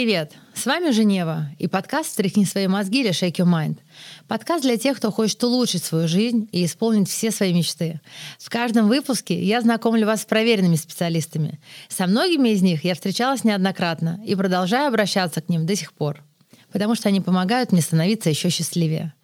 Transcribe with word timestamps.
Привет! 0.00 0.34
С 0.54 0.64
вами 0.64 0.92
Женева 0.92 1.50
и 1.58 1.66
подкаст 1.66 2.10
«Встряхни 2.10 2.44
свои 2.44 2.68
мозги» 2.68 3.00
или 3.00 3.10
«Shake 3.10 3.38
your 3.38 3.52
mind». 3.52 3.78
Подкаст 4.28 4.62
для 4.62 4.76
тех, 4.76 4.96
кто 4.96 5.10
хочет 5.10 5.42
улучшить 5.42 5.82
свою 5.82 6.06
жизнь 6.06 6.48
и 6.52 6.64
исполнить 6.64 7.08
все 7.08 7.32
свои 7.32 7.52
мечты. 7.52 8.00
В 8.38 8.48
каждом 8.48 8.86
выпуске 8.86 9.42
я 9.42 9.60
знакомлю 9.60 10.06
вас 10.06 10.22
с 10.22 10.24
проверенными 10.24 10.76
специалистами. 10.76 11.58
Со 11.88 12.06
многими 12.06 12.50
из 12.50 12.62
них 12.62 12.84
я 12.84 12.94
встречалась 12.94 13.42
неоднократно 13.42 14.20
и 14.24 14.36
продолжаю 14.36 14.86
обращаться 14.86 15.40
к 15.40 15.48
ним 15.48 15.66
до 15.66 15.74
сих 15.74 15.92
пор, 15.92 16.22
потому 16.70 16.94
что 16.94 17.08
они 17.08 17.20
помогают 17.20 17.72
мне 17.72 17.82
становиться 17.82 18.30
еще 18.30 18.50
счастливее. 18.50 19.14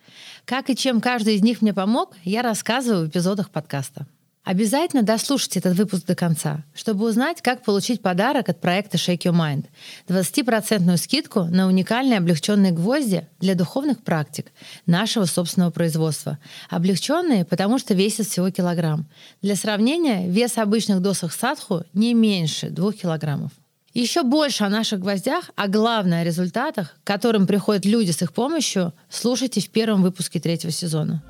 Как 0.44 0.70
и 0.70 0.76
чем 0.76 1.00
каждый 1.00 1.36
из 1.36 1.42
них 1.42 1.62
мне 1.62 1.72
помог, 1.72 2.16
я 2.24 2.42
рассказываю 2.42 3.06
в 3.06 3.10
эпизодах 3.10 3.50
подкаста. 3.50 4.08
Обязательно 4.44 5.02
дослушайте 5.02 5.58
этот 5.60 5.74
выпуск 5.76 6.04
до 6.04 6.14
конца, 6.14 6.64
чтобы 6.74 7.08
узнать, 7.08 7.40
как 7.40 7.64
получить 7.64 8.02
подарок 8.02 8.50
от 8.50 8.60
проекта 8.60 8.98
Shake 8.98 9.22
Your 9.22 9.32
Mind. 9.32 9.64
20% 10.06 10.96
скидку 10.98 11.44
на 11.44 11.66
уникальные 11.66 12.18
облегченные 12.18 12.70
гвозди 12.70 13.26
для 13.40 13.54
духовных 13.54 14.02
практик 14.02 14.52
нашего 14.84 15.24
собственного 15.24 15.70
производства. 15.70 16.38
Облегченные, 16.68 17.46
потому 17.46 17.78
что 17.78 17.94
весят 17.94 18.26
всего 18.26 18.50
килограмм. 18.50 19.06
Для 19.40 19.56
сравнения, 19.56 20.28
вес 20.28 20.58
обычных 20.58 21.00
досок 21.00 21.32
садху 21.32 21.84
не 21.94 22.12
меньше 22.12 22.68
2 22.68 22.92
килограммов. 22.92 23.50
Еще 23.94 24.24
больше 24.24 24.64
о 24.64 24.68
наших 24.68 25.00
гвоздях, 25.00 25.52
а 25.54 25.68
главное 25.68 26.20
о 26.20 26.24
результатах, 26.24 26.96
к 27.02 27.06
которым 27.06 27.46
приходят 27.46 27.86
люди 27.86 28.10
с 28.10 28.20
их 28.20 28.34
помощью, 28.34 28.92
слушайте 29.08 29.62
в 29.62 29.70
первом 29.70 30.02
выпуске 30.02 30.38
третьего 30.38 30.72
сезона. 30.72 31.22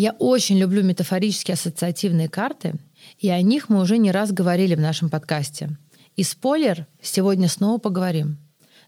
Я 0.00 0.12
очень 0.12 0.58
люблю 0.58 0.82
метафорические 0.82 1.56
ассоциативные 1.56 2.30
карты, 2.30 2.76
и 3.18 3.28
о 3.28 3.42
них 3.42 3.68
мы 3.68 3.82
уже 3.82 3.98
не 3.98 4.10
раз 4.10 4.32
говорили 4.32 4.74
в 4.74 4.80
нашем 4.80 5.10
подкасте. 5.10 5.76
И 6.16 6.22
спойлер, 6.22 6.86
сегодня 7.02 7.48
снова 7.48 7.76
поговорим. 7.76 8.38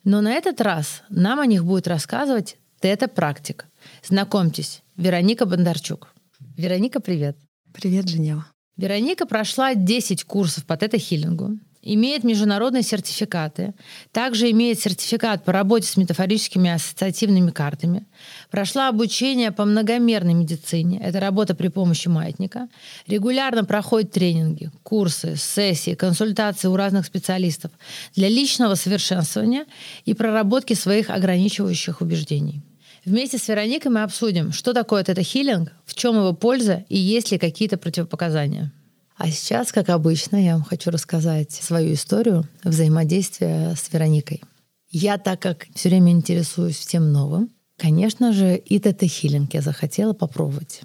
Но 0.05 0.23
на 0.23 0.33
этот 0.33 0.63
раз 0.63 1.03
нам 1.11 1.39
о 1.39 1.45
них 1.45 1.67
будет 1.67 1.87
рассказывать 1.87 2.57
Тета-практик. 2.81 3.67
Знакомьтесь, 4.03 4.83
Вероника 4.97 5.45
Бондарчук. 5.45 6.15
Вероника, 6.57 6.99
привет. 6.99 7.37
Привет, 7.75 8.09
Женева. 8.09 8.47
Вероника 8.79 9.27
прошла 9.27 9.75
10 9.75 10.25
курсов 10.25 10.65
по 10.65 10.79
тета-хиллингу, 10.79 11.59
имеет 11.83 12.23
международные 12.23 12.83
сертификаты, 12.83 13.75
также 14.13 14.51
имеет 14.51 14.81
сертификат 14.81 15.45
по 15.45 15.53
работе 15.53 15.89
с 15.89 15.97
метафорическими 15.97 16.71
ассоциативными 16.71 17.51
картами, 17.51 18.07
прошла 18.51 18.89
обучение 18.89 19.51
по 19.51 19.65
многомерной 19.65 20.35
медицине, 20.35 21.01
это 21.03 21.21
работа 21.21 21.55
при 21.55 21.69
помощи 21.69 22.09
маятника, 22.09 22.69
регулярно 23.07 23.65
проходит 23.65 24.13
тренинги, 24.13 24.71
курсы, 24.83 25.37
сессии, 25.37 25.95
консультации 25.95 26.69
у 26.69 26.77
разных 26.77 27.05
специалистов 27.07 27.73
для 28.15 28.29
личного 28.29 28.77
совершенствования 28.77 29.67
и 30.05 30.15
проработки 30.15 30.75
своих 30.75 31.11
ограничивающих 31.11 32.01
убеждений. 32.01 32.63
Вместе 33.05 33.37
с 33.37 33.49
Вероникой 33.49 33.91
мы 33.91 34.05
обсудим, 34.05 34.53
что 34.53 34.73
такое 34.73 35.03
тета-хиллинг, 35.03 35.73
в 35.85 35.95
чем 35.95 36.15
его 36.15 36.33
польза 36.33 36.85
и 36.89 36.97
есть 36.97 37.33
ли 37.33 37.39
какие-то 37.39 37.77
противопоказания. 37.77 38.73
А 39.23 39.31
сейчас, 39.31 39.71
как 39.71 39.89
обычно, 39.89 40.35
я 40.35 40.55
вам 40.55 40.65
хочу 40.65 40.91
рассказать 40.91 41.53
свою 41.53 41.95
историю 41.95 42.45
взаимодействия 42.65 43.77
с 43.77 43.93
Вероникой. 43.93 44.43
Я, 44.91 45.17
так 45.17 45.41
как 45.41 45.69
все 45.77 45.91
время 45.91 46.11
интересуюсь 46.11 46.77
всем 46.77 47.13
новым, 47.13 47.49
конечно 47.77 48.33
же, 48.33 48.57
и 48.57 48.81
тета-хиллинг 48.81 49.51
я 49.53 49.61
захотела 49.61 50.13
попробовать. 50.13 50.81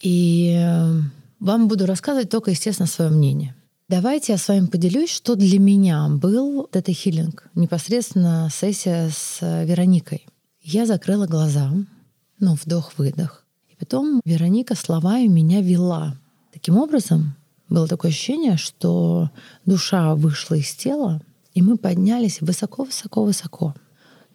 И 0.00 0.56
э, 0.58 1.00
вам 1.38 1.68
буду 1.68 1.86
рассказывать 1.86 2.28
только, 2.28 2.50
естественно, 2.50 2.88
свое 2.88 3.12
мнение. 3.12 3.54
Давайте 3.88 4.32
я 4.32 4.38
с 4.38 4.48
вами 4.48 4.66
поделюсь, 4.66 5.10
что 5.10 5.36
для 5.36 5.60
меня 5.60 6.08
был 6.08 6.68
тета-хиллинг, 6.72 7.48
непосредственно 7.54 8.48
сессия 8.50 9.08
с 9.08 9.38
Вероникой. 9.40 10.26
Я 10.60 10.84
закрыла 10.84 11.28
глаза, 11.28 11.72
ну, 12.40 12.56
вдох-выдох. 12.60 13.44
И 13.68 13.76
потом 13.76 14.20
Вероника 14.24 14.74
словами 14.74 15.28
меня 15.28 15.60
вела. 15.60 16.16
Таким 16.52 16.76
образом, 16.76 17.36
было 17.68 17.86
такое 17.86 18.10
ощущение, 18.10 18.56
что 18.56 19.30
душа 19.66 20.14
вышла 20.14 20.54
из 20.54 20.74
тела, 20.74 21.20
и 21.52 21.62
мы 21.62 21.76
поднялись 21.76 22.40
высоко-высоко-высоко 22.40 23.74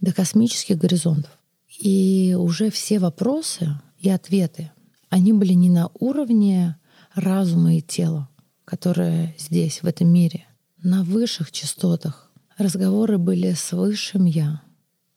до 0.01 0.13
космических 0.13 0.77
горизонтов. 0.77 1.31
И 1.79 2.35
уже 2.37 2.69
все 2.69 2.99
вопросы 2.99 3.79
и 3.99 4.09
ответы, 4.09 4.71
они 5.09 5.33
были 5.33 5.53
не 5.53 5.69
на 5.69 5.89
уровне 5.99 6.77
разума 7.15 7.75
и 7.75 7.81
тела, 7.81 8.29
которые 8.65 9.35
здесь, 9.39 9.81
в 9.81 9.87
этом 9.87 10.09
мире, 10.09 10.45
на 10.81 11.03
высших 11.03 11.51
частотах. 11.51 12.31
Разговоры 12.57 13.17
были 13.17 13.53
с 13.53 13.71
высшим 13.71 14.25
Я, 14.25 14.61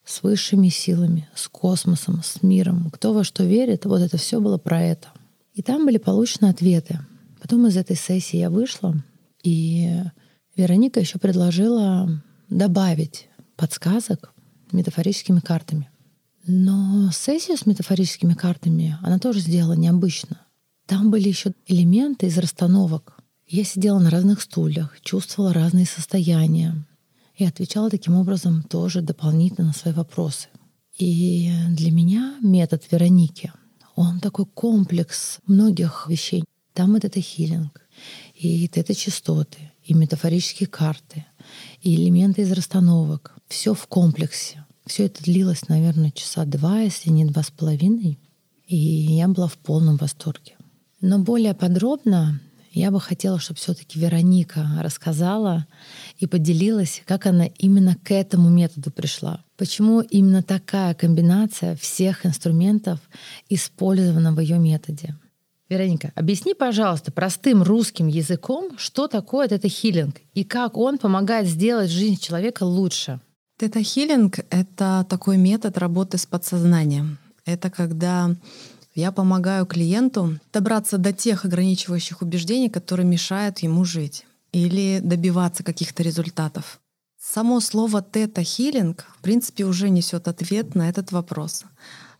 с 0.05 0.23
высшими 0.23 0.69
силами, 0.69 1.29
с 1.35 1.49
космосом, 1.49 2.23
с 2.23 2.43
миром. 2.43 2.91
Кто 2.91 3.13
во 3.13 3.25
что 3.25 3.45
верит, 3.45 3.85
вот 3.85 4.01
это 4.01 4.17
все 4.17 4.41
было 4.41 4.57
про 4.57 4.81
это. 4.81 5.09
И 5.53 5.63
там 5.63 5.85
были 5.85 5.99
получены 5.99 6.49
ответы— 6.49 7.01
Потом 7.47 7.69
из 7.69 7.77
этой 7.77 7.95
сессии 7.95 8.39
я 8.39 8.51
вышла, 8.51 8.93
и 9.45 10.03
Вероника 10.57 10.99
еще 10.99 11.21
предложила 11.21 12.11
добавить 12.51 13.29
подсказок 13.55 14.33
метафорическими 14.73 15.39
картами. 15.39 15.89
Но 16.45 17.09
сессию 17.13 17.57
с 17.57 17.65
метафорическими 17.65 18.35
картами 18.35 18.99
она 19.01 19.21
тоже 19.21 19.39
сделала 19.39 19.75
необычно. 19.75 20.41
Там 20.87 21.13
были 21.13 21.29
еще 21.29 21.53
элементы 21.69 22.27
из 22.27 22.37
расстановок. 22.37 23.17
Я 23.47 23.63
сидела 23.63 24.01
на 24.01 24.11
разных 24.11 24.41
стульях, 24.41 25.01
чувствовала 25.03 25.53
разные 25.53 25.87
состояния 25.87 26.75
и 27.37 27.45
отвечала 27.45 27.91
таким 27.91 28.17
образом 28.17 28.65
тоже 28.65 29.03
дополнительно 29.03 29.69
на 29.69 29.73
свои 29.73 29.95
вопросы. 29.95 30.49
И 30.99 31.53
для 31.71 31.93
меня 31.93 32.39
метод 32.43 32.83
Вероники, 32.91 33.53
он 33.95 34.19
такой 34.19 34.47
комплекс 34.47 35.39
многих 35.47 36.07
вещей. 36.09 36.43
Там 36.77 36.95
это 36.95 37.23
хилинг, 37.23 37.81
и 38.35 38.71
это 38.75 38.95
частоты, 38.95 39.73
и 39.83 39.95
метафорические 39.95 40.67
карты, 40.67 41.25
и 41.81 41.97
элементы 41.97 42.43
из 42.43 42.53
расстановок. 42.53 43.35
Все 43.49 43.73
в 43.73 43.87
комплексе. 43.87 44.67
Все 44.85 45.07
это 45.07 45.25
длилось, 45.25 45.69
наверное, 45.69 46.11
часа 46.11 46.45
два, 46.45 46.81
если 46.81 47.09
не 47.09 47.25
два 47.25 47.43
с 47.43 47.51
половиной. 47.51 48.19
И 48.67 48.77
я 48.77 49.27
была 49.27 49.49
в 49.49 49.57
полном 49.57 49.97
восторге. 49.97 50.57
Но 51.01 51.19
более 51.19 51.55
подробно 51.55 52.43
я 52.73 52.91
бы 52.91 53.01
хотела, 53.01 53.41
чтобы 53.41 53.59
все-таки 53.59 53.99
Вероника 53.99 54.69
рассказала 54.83 55.67
и 56.19 56.27
поделилась, 56.27 57.01
как 57.07 57.25
она 57.25 57.47
именно 57.47 57.97
к 58.05 58.11
этому 58.11 58.51
методу 58.51 58.91
пришла. 58.91 59.43
Почему 59.57 60.03
именно 60.03 60.43
такая 60.43 60.93
комбинация 60.93 61.75
всех 61.77 62.27
инструментов 62.27 63.01
использована 63.49 64.35
в 64.35 64.41
ее 64.41 64.59
методе. 64.59 65.17
Вероника, 65.69 66.13
объясни, 66.15 66.55
пожалуйста, 66.55 67.11
простым 67.11 67.63
русским 67.63 68.07
языком, 68.07 68.79
что 68.79 69.09
такое 69.09 69.49
тета-хиллинг 69.49 70.21
и 70.33 70.45
как 70.45 70.77
он 70.77 70.99
помогает 70.99 71.49
сделать 71.49 71.91
жизнь 71.91 72.21
человека 72.21 72.63
лучше. 72.63 73.21
Тета-хиллинг— 73.59 74.45
это 74.51 75.05
такой 75.09 75.39
метод 75.39 75.77
работы 75.79 76.19
с 76.19 76.27
подсознанием. 76.27 77.19
Это 77.45 77.71
когда 77.71 78.37
я 78.95 79.11
помогаю 79.11 79.67
клиенту 79.67 80.39
добраться 80.53 80.99
до 80.99 81.13
тех 81.13 81.45
ограничивающих 81.45 82.23
убеждений, 82.23 82.71
которые 82.71 83.07
мешают 83.07 83.59
ему 83.61 83.85
жить 83.85 84.25
или 84.53 85.01
добиваться 85.03 85.65
каких-то 85.65 86.03
результатов. 86.03 86.81
Само 87.21 87.59
слово 87.61 88.03
тета-хиллинг, 88.03 89.05
в 89.19 89.23
принципе, 89.23 89.65
уже 89.65 89.91
несет 89.91 90.29
ответ 90.29 90.77
на 90.77 90.89
этот 90.89 91.11
вопрос. 91.11 91.65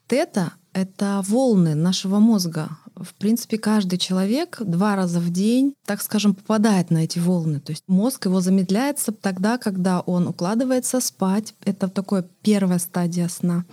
Тета— 0.09 0.53
это 0.73 1.23
волны 1.27 1.75
нашего 1.75 2.19
мозга, 2.19 2.71
в 2.99 3.15
принципе, 3.15 3.59
каждый 3.59 3.99
человек 3.99 4.59
два 4.61 4.97
раза 4.97 5.21
в 5.21 5.31
день, 5.31 5.75
так 5.85 6.03
скажем, 6.03 6.35
попадает 6.35 6.91
на 6.91 7.05
эти 7.05 7.19
волны. 7.19 7.61
То 7.61 7.73
есть 7.73 7.85
мозг 7.87 8.27
его 8.27 8.41
замедляется 8.41 9.13
тогда, 9.13 9.59
когда 9.59 10.01
он 10.01 10.29
укладывается 10.29 11.01
спать. 11.01 11.55
Это 11.65 11.89
такое 11.89 12.25
первая 12.43 12.79
стадия 12.79 13.29
сна. 13.29 13.65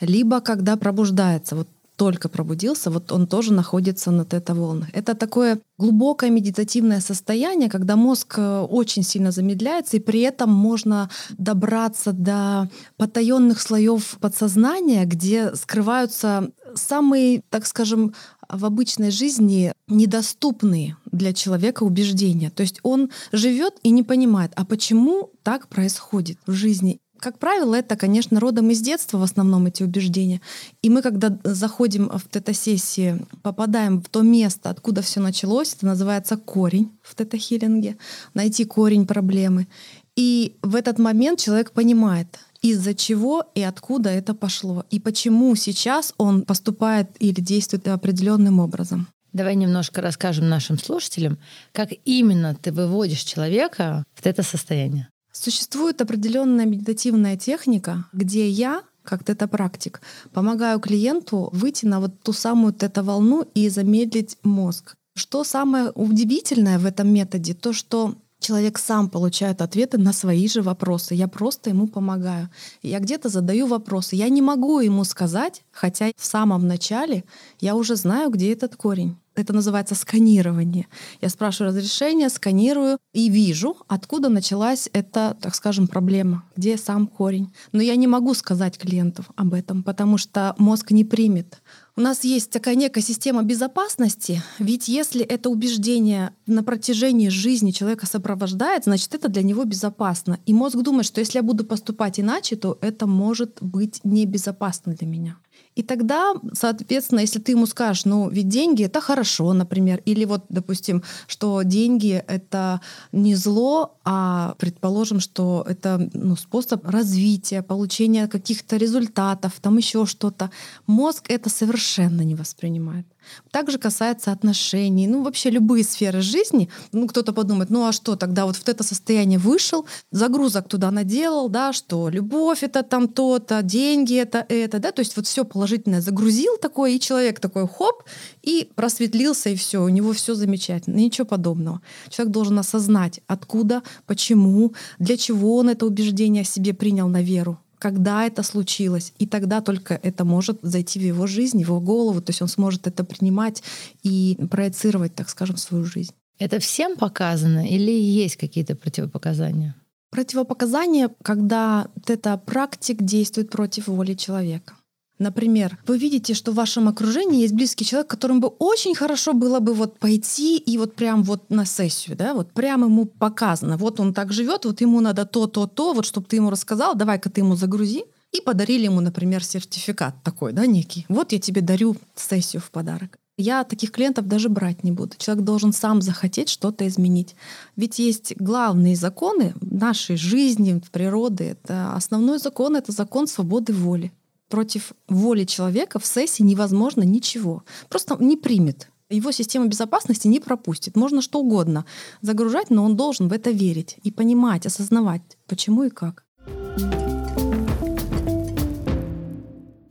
Либо 0.00 0.40
когда 0.40 0.76
пробуждается. 0.76 1.56
Вот 1.56 1.68
только 1.96 2.28
пробудился, 2.28 2.90
вот 2.90 3.10
он 3.10 3.26
тоже 3.26 3.52
находится 3.52 4.10
на 4.10 4.24
тета-волнах. 4.24 4.88
Это 4.92 5.14
такое 5.14 5.58
глубокое 5.78 6.30
медитативное 6.30 7.00
состояние, 7.00 7.70
когда 7.70 7.96
мозг 7.96 8.34
э, 8.36 8.60
очень 8.60 9.02
сильно 9.02 9.30
замедляется, 9.30 9.96
и 9.96 10.00
при 10.00 10.20
этом 10.20 10.52
можно 10.52 11.08
добраться 11.38 12.12
до 12.12 12.68
потаенных 12.98 13.60
слоев 13.60 14.18
подсознания, 14.20 15.06
где 15.06 15.54
скрываются 15.54 16.50
самые, 16.76 17.42
так 17.50 17.66
скажем, 17.66 18.14
в 18.48 18.64
обычной 18.64 19.10
жизни 19.10 19.72
недоступные 19.88 20.96
для 21.10 21.32
человека 21.32 21.82
убеждения. 21.82 22.50
То 22.50 22.62
есть 22.62 22.78
он 22.82 23.10
живет 23.32 23.74
и 23.82 23.90
не 23.90 24.02
понимает, 24.02 24.52
а 24.54 24.64
почему 24.64 25.30
так 25.42 25.68
происходит 25.68 26.38
в 26.46 26.52
жизни. 26.52 27.00
Как 27.18 27.38
правило, 27.38 27.74
это, 27.74 27.96
конечно, 27.96 28.40
родом 28.40 28.70
из 28.70 28.80
детства 28.80 29.18
в 29.18 29.22
основном 29.22 29.66
эти 29.66 29.82
убеждения. 29.82 30.42
И 30.82 30.90
мы, 30.90 31.00
когда 31.00 31.36
заходим 31.44 32.10
в 32.10 32.28
тета-сессии, 32.28 33.24
попадаем 33.42 34.02
в 34.02 34.08
то 34.08 34.20
место, 34.22 34.70
откуда 34.70 35.00
все 35.00 35.20
началось, 35.20 35.74
это 35.74 35.86
называется 35.86 36.36
корень 36.36 36.90
в 37.02 37.14
тета-хиллинге, 37.14 37.96
найти 38.34 38.64
корень 38.64 39.06
проблемы. 39.06 39.66
И 40.14 40.56
в 40.62 40.74
этот 40.74 40.98
момент 40.98 41.40
человек 41.40 41.72
понимает, 41.72 42.38
из-за 42.70 42.94
чего 42.94 43.44
и 43.54 43.62
откуда 43.62 44.10
это 44.10 44.34
пошло, 44.34 44.84
и 44.90 45.00
почему 45.00 45.54
сейчас 45.54 46.14
он 46.18 46.42
поступает 46.42 47.10
или 47.18 47.40
действует 47.40 47.88
определенным 47.88 48.60
образом. 48.60 49.08
Давай 49.32 49.54
немножко 49.54 50.00
расскажем 50.00 50.48
нашим 50.48 50.78
слушателям, 50.78 51.38
как 51.72 51.90
именно 52.04 52.54
ты 52.54 52.72
выводишь 52.72 53.22
человека 53.22 54.04
в 54.14 54.24
это 54.24 54.42
состояние. 54.42 55.08
Существует 55.30 56.00
определенная 56.00 56.64
медитативная 56.64 57.36
техника, 57.36 58.06
где 58.12 58.48
я 58.48 58.82
как 59.06 59.24
тета-практик, 59.24 60.00
помогаю 60.32 60.80
клиенту 60.80 61.48
выйти 61.52 61.86
на 61.86 62.00
вот 62.00 62.20
ту 62.22 62.32
самую 62.32 62.74
тета-волну 62.74 63.48
и 63.54 63.68
замедлить 63.68 64.36
мозг. 64.42 64.94
Что 65.14 65.44
самое 65.44 65.90
удивительное 65.92 66.78
в 66.78 66.84
этом 66.84 67.08
методе, 67.08 67.54
то 67.54 67.72
что 67.72 68.16
человек 68.40 68.78
сам 68.78 69.08
получает 69.08 69.62
ответы 69.62 69.98
на 69.98 70.12
свои 70.12 70.48
же 70.48 70.62
вопросы. 70.62 71.14
Я 71.14 71.28
просто 71.28 71.70
ему 71.70 71.88
помогаю. 71.88 72.48
Я 72.82 73.00
где-то 73.00 73.28
задаю 73.28 73.66
вопросы. 73.66 74.16
Я 74.16 74.28
не 74.28 74.42
могу 74.42 74.80
ему 74.80 75.04
сказать, 75.04 75.62
хотя 75.72 76.10
в 76.16 76.24
самом 76.24 76.66
начале 76.66 77.24
я 77.60 77.74
уже 77.74 77.96
знаю, 77.96 78.30
где 78.30 78.52
этот 78.52 78.76
корень 78.76 79.16
это 79.36 79.52
называется 79.52 79.94
сканирование. 79.94 80.88
Я 81.20 81.28
спрашиваю 81.28 81.68
разрешение, 81.68 82.30
сканирую 82.30 82.98
и 83.12 83.28
вижу, 83.28 83.76
откуда 83.86 84.28
началась 84.28 84.88
эта, 84.92 85.36
так 85.40 85.54
скажем, 85.54 85.86
проблема, 85.86 86.44
где 86.56 86.76
сам 86.76 87.06
корень. 87.06 87.52
Но 87.72 87.82
я 87.82 87.96
не 87.96 88.06
могу 88.06 88.34
сказать 88.34 88.78
клиенту 88.78 89.24
об 89.36 89.52
этом, 89.52 89.82
потому 89.82 90.16
что 90.18 90.54
мозг 90.58 90.90
не 90.90 91.04
примет. 91.04 91.60
У 91.98 92.02
нас 92.02 92.24
есть 92.24 92.50
такая 92.50 92.74
некая 92.74 93.00
система 93.00 93.42
безопасности, 93.42 94.42
ведь 94.58 94.86
если 94.86 95.24
это 95.24 95.48
убеждение 95.48 96.34
на 96.46 96.62
протяжении 96.62 97.30
жизни 97.30 97.70
человека 97.70 98.04
сопровождает, 98.04 98.84
значит, 98.84 99.14
это 99.14 99.30
для 99.30 99.42
него 99.42 99.64
безопасно. 99.64 100.38
И 100.44 100.52
мозг 100.52 100.76
думает, 100.76 101.06
что 101.06 101.20
если 101.20 101.38
я 101.38 101.42
буду 101.42 101.64
поступать 101.64 102.20
иначе, 102.20 102.56
то 102.56 102.76
это 102.82 103.06
может 103.06 103.62
быть 103.62 104.00
небезопасно 104.04 104.92
для 104.92 105.06
меня. 105.06 105.38
И 105.76 105.82
тогда, 105.82 106.34
соответственно, 106.54 107.20
если 107.20 107.38
ты 107.38 107.52
ему 107.52 107.66
скажешь, 107.66 108.06
ну, 108.06 108.30
ведь 108.30 108.48
деньги 108.48 108.84
это 108.84 109.02
хорошо, 109.02 109.52
например, 109.52 110.00
или 110.06 110.24
вот, 110.24 110.44
допустим, 110.48 111.02
что 111.26 111.62
деньги 111.62 112.24
это 112.26 112.80
не 113.12 113.34
зло, 113.34 113.98
а 114.02 114.54
предположим, 114.58 115.20
что 115.20 115.66
это 115.68 116.10
ну, 116.14 116.34
способ 116.36 116.86
развития, 116.86 117.62
получения 117.62 118.26
каких-то 118.26 118.78
результатов, 118.78 119.52
там 119.60 119.76
еще 119.76 120.06
что-то, 120.06 120.50
мозг 120.86 121.26
это 121.28 121.50
совершенно 121.50 122.22
не 122.22 122.34
воспринимает. 122.34 123.06
Также 123.50 123.78
касается 123.78 124.32
отношений, 124.32 125.06
ну 125.06 125.22
вообще 125.22 125.50
любые 125.50 125.84
сферы 125.84 126.20
жизни. 126.20 126.68
Ну 126.92 127.06
кто-то 127.06 127.32
подумает, 127.32 127.70
ну 127.70 127.86
а 127.86 127.92
что 127.92 128.16
тогда 128.16 128.46
вот 128.46 128.56
в 128.56 128.68
это 128.68 128.82
состояние 128.82 129.38
вышел, 129.38 129.86
загрузок 130.10 130.68
туда 130.68 130.90
наделал, 130.90 131.48
да, 131.48 131.72
что 131.72 132.08
любовь 132.08 132.62
это 132.62 132.82
там 132.82 133.08
то-то, 133.08 133.62
деньги 133.62 134.16
это 134.16 134.44
это, 134.48 134.78
да, 134.78 134.92
то 134.92 135.00
есть 135.00 135.16
вот 135.16 135.26
все 135.26 135.44
положительное 135.44 136.00
загрузил 136.00 136.56
такое, 136.56 136.92
и 136.92 137.00
человек 137.00 137.40
такой 137.40 137.66
хоп, 137.68 138.02
и 138.42 138.70
просветлился, 138.74 139.50
и 139.50 139.56
все, 139.56 139.82
у 139.82 139.88
него 139.88 140.12
все 140.12 140.34
замечательно, 140.34 140.96
ничего 140.96 141.26
подобного. 141.26 141.80
Человек 142.08 142.32
должен 142.32 142.58
осознать, 142.58 143.20
откуда, 143.26 143.82
почему, 144.06 144.74
для 144.98 145.16
чего 145.16 145.56
он 145.56 145.68
это 145.68 145.86
убеждение 145.86 146.44
себе 146.44 146.74
принял 146.74 147.08
на 147.08 147.22
веру, 147.22 147.58
когда 147.78 148.26
это 148.26 148.42
случилось. 148.42 149.12
И 149.18 149.26
тогда 149.26 149.60
только 149.60 149.94
это 149.94 150.24
может 150.24 150.58
зайти 150.62 150.98
в 150.98 151.02
его 151.02 151.26
жизнь, 151.26 151.58
в 151.58 151.60
его 151.60 151.80
голову, 151.80 152.20
то 152.20 152.30
есть 152.30 152.42
он 152.42 152.48
сможет 152.48 152.86
это 152.86 153.04
принимать 153.04 153.62
и 154.02 154.36
проецировать, 154.50 155.14
так 155.14 155.28
скажем, 155.28 155.56
свою 155.56 155.84
жизнь. 155.84 156.12
Это 156.38 156.58
всем 156.58 156.96
показано 156.96 157.66
или 157.66 157.92
есть 157.92 158.36
какие-то 158.36 158.76
противопоказания? 158.76 159.74
Противопоказания, 160.10 161.10
когда 161.22 161.88
это 162.06 162.36
практик 162.36 163.02
действует 163.02 163.50
против 163.50 163.88
воли 163.88 164.14
человека. 164.14 164.74
Например, 165.18 165.78
вы 165.86 165.96
видите, 165.96 166.34
что 166.34 166.52
в 166.52 166.56
вашем 166.56 166.88
окружении 166.88 167.40
есть 167.40 167.54
близкий 167.54 167.86
человек, 167.86 168.08
которому 168.08 168.40
бы 168.40 168.48
очень 168.48 168.94
хорошо 168.94 169.32
было 169.32 169.60
бы 169.60 169.72
вот 169.72 169.98
пойти 169.98 170.58
и 170.58 170.76
вот 170.76 170.94
прям 170.94 171.22
вот 171.22 171.48
на 171.48 171.64
сессию, 171.64 172.16
да, 172.16 172.34
вот 172.34 172.52
прям 172.52 172.84
ему 172.84 173.06
показано, 173.06 173.78
вот 173.78 173.98
он 173.98 174.12
так 174.12 174.32
живет, 174.32 174.66
вот 174.66 174.80
ему 174.82 175.00
надо 175.00 175.24
то, 175.24 175.46
то, 175.46 175.66
то, 175.66 175.94
вот 175.94 176.04
чтобы 176.04 176.26
ты 176.26 176.36
ему 176.36 176.50
рассказал, 176.50 176.94
давай-ка 176.94 177.30
ты 177.30 177.40
ему 177.40 177.56
загрузи. 177.56 178.04
И 178.32 178.40
подарили 178.42 178.84
ему, 178.84 179.00
например, 179.00 179.42
сертификат 179.42 180.22
такой, 180.22 180.52
да, 180.52 180.66
некий. 180.66 181.06
Вот 181.08 181.32
я 181.32 181.38
тебе 181.38 181.62
дарю 181.62 181.96
сессию 182.16 182.60
в 182.60 182.70
подарок. 182.70 183.16
Я 183.38 183.64
таких 183.64 183.92
клиентов 183.92 184.26
даже 184.26 184.48
брать 184.48 184.82
не 184.82 184.92
буду. 184.92 185.14
Человек 185.16 185.44
должен 185.44 185.72
сам 185.72 186.02
захотеть 186.02 186.50
что-то 186.50 186.86
изменить. 186.88 187.36
Ведь 187.76 187.98
есть 187.98 188.34
главные 188.36 188.96
законы 188.96 189.54
нашей 189.60 190.16
жизни, 190.16 190.82
природы. 190.92 191.44
Это 191.44 191.94
основной 191.94 192.38
закон— 192.38 192.76
это 192.76 192.92
закон 192.92 193.26
свободы 193.26 193.72
воли 193.72 194.12
против 194.48 194.92
воли 195.08 195.44
человека 195.44 195.98
в 195.98 196.06
сессии 196.06 196.42
невозможно 196.42 197.02
ничего. 197.02 197.64
Просто 197.88 198.16
не 198.20 198.36
примет. 198.36 198.88
Его 199.08 199.30
система 199.30 199.66
безопасности 199.66 200.26
не 200.26 200.40
пропустит. 200.40 200.96
Можно 200.96 201.22
что 201.22 201.40
угодно 201.40 201.84
загружать, 202.22 202.70
но 202.70 202.84
он 202.84 202.96
должен 202.96 203.28
в 203.28 203.32
это 203.32 203.50
верить 203.50 203.96
и 204.02 204.10
понимать, 204.10 204.66
осознавать, 204.66 205.22
почему 205.46 205.84
и 205.84 205.90
как. 205.90 206.24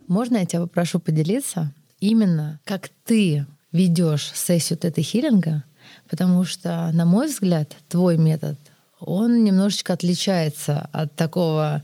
Можно 0.07 0.37
я 0.37 0.45
тебя 0.45 0.61
попрошу 0.61 0.99
поделиться 0.99 1.73
именно 1.99 2.59
как 2.65 2.89
ты 3.05 3.45
ведешь 3.71 4.31
сессию 4.33 4.77
тета-хиллинга, 4.77 5.63
потому 6.09 6.43
что, 6.43 6.91
на 6.93 7.05
мой 7.05 7.27
взгляд, 7.27 7.75
твой 7.87 8.17
метод 8.17 8.57
он 8.99 9.43
немножечко 9.43 9.93
отличается 9.93 10.89
от 10.91 11.15
такого 11.15 11.83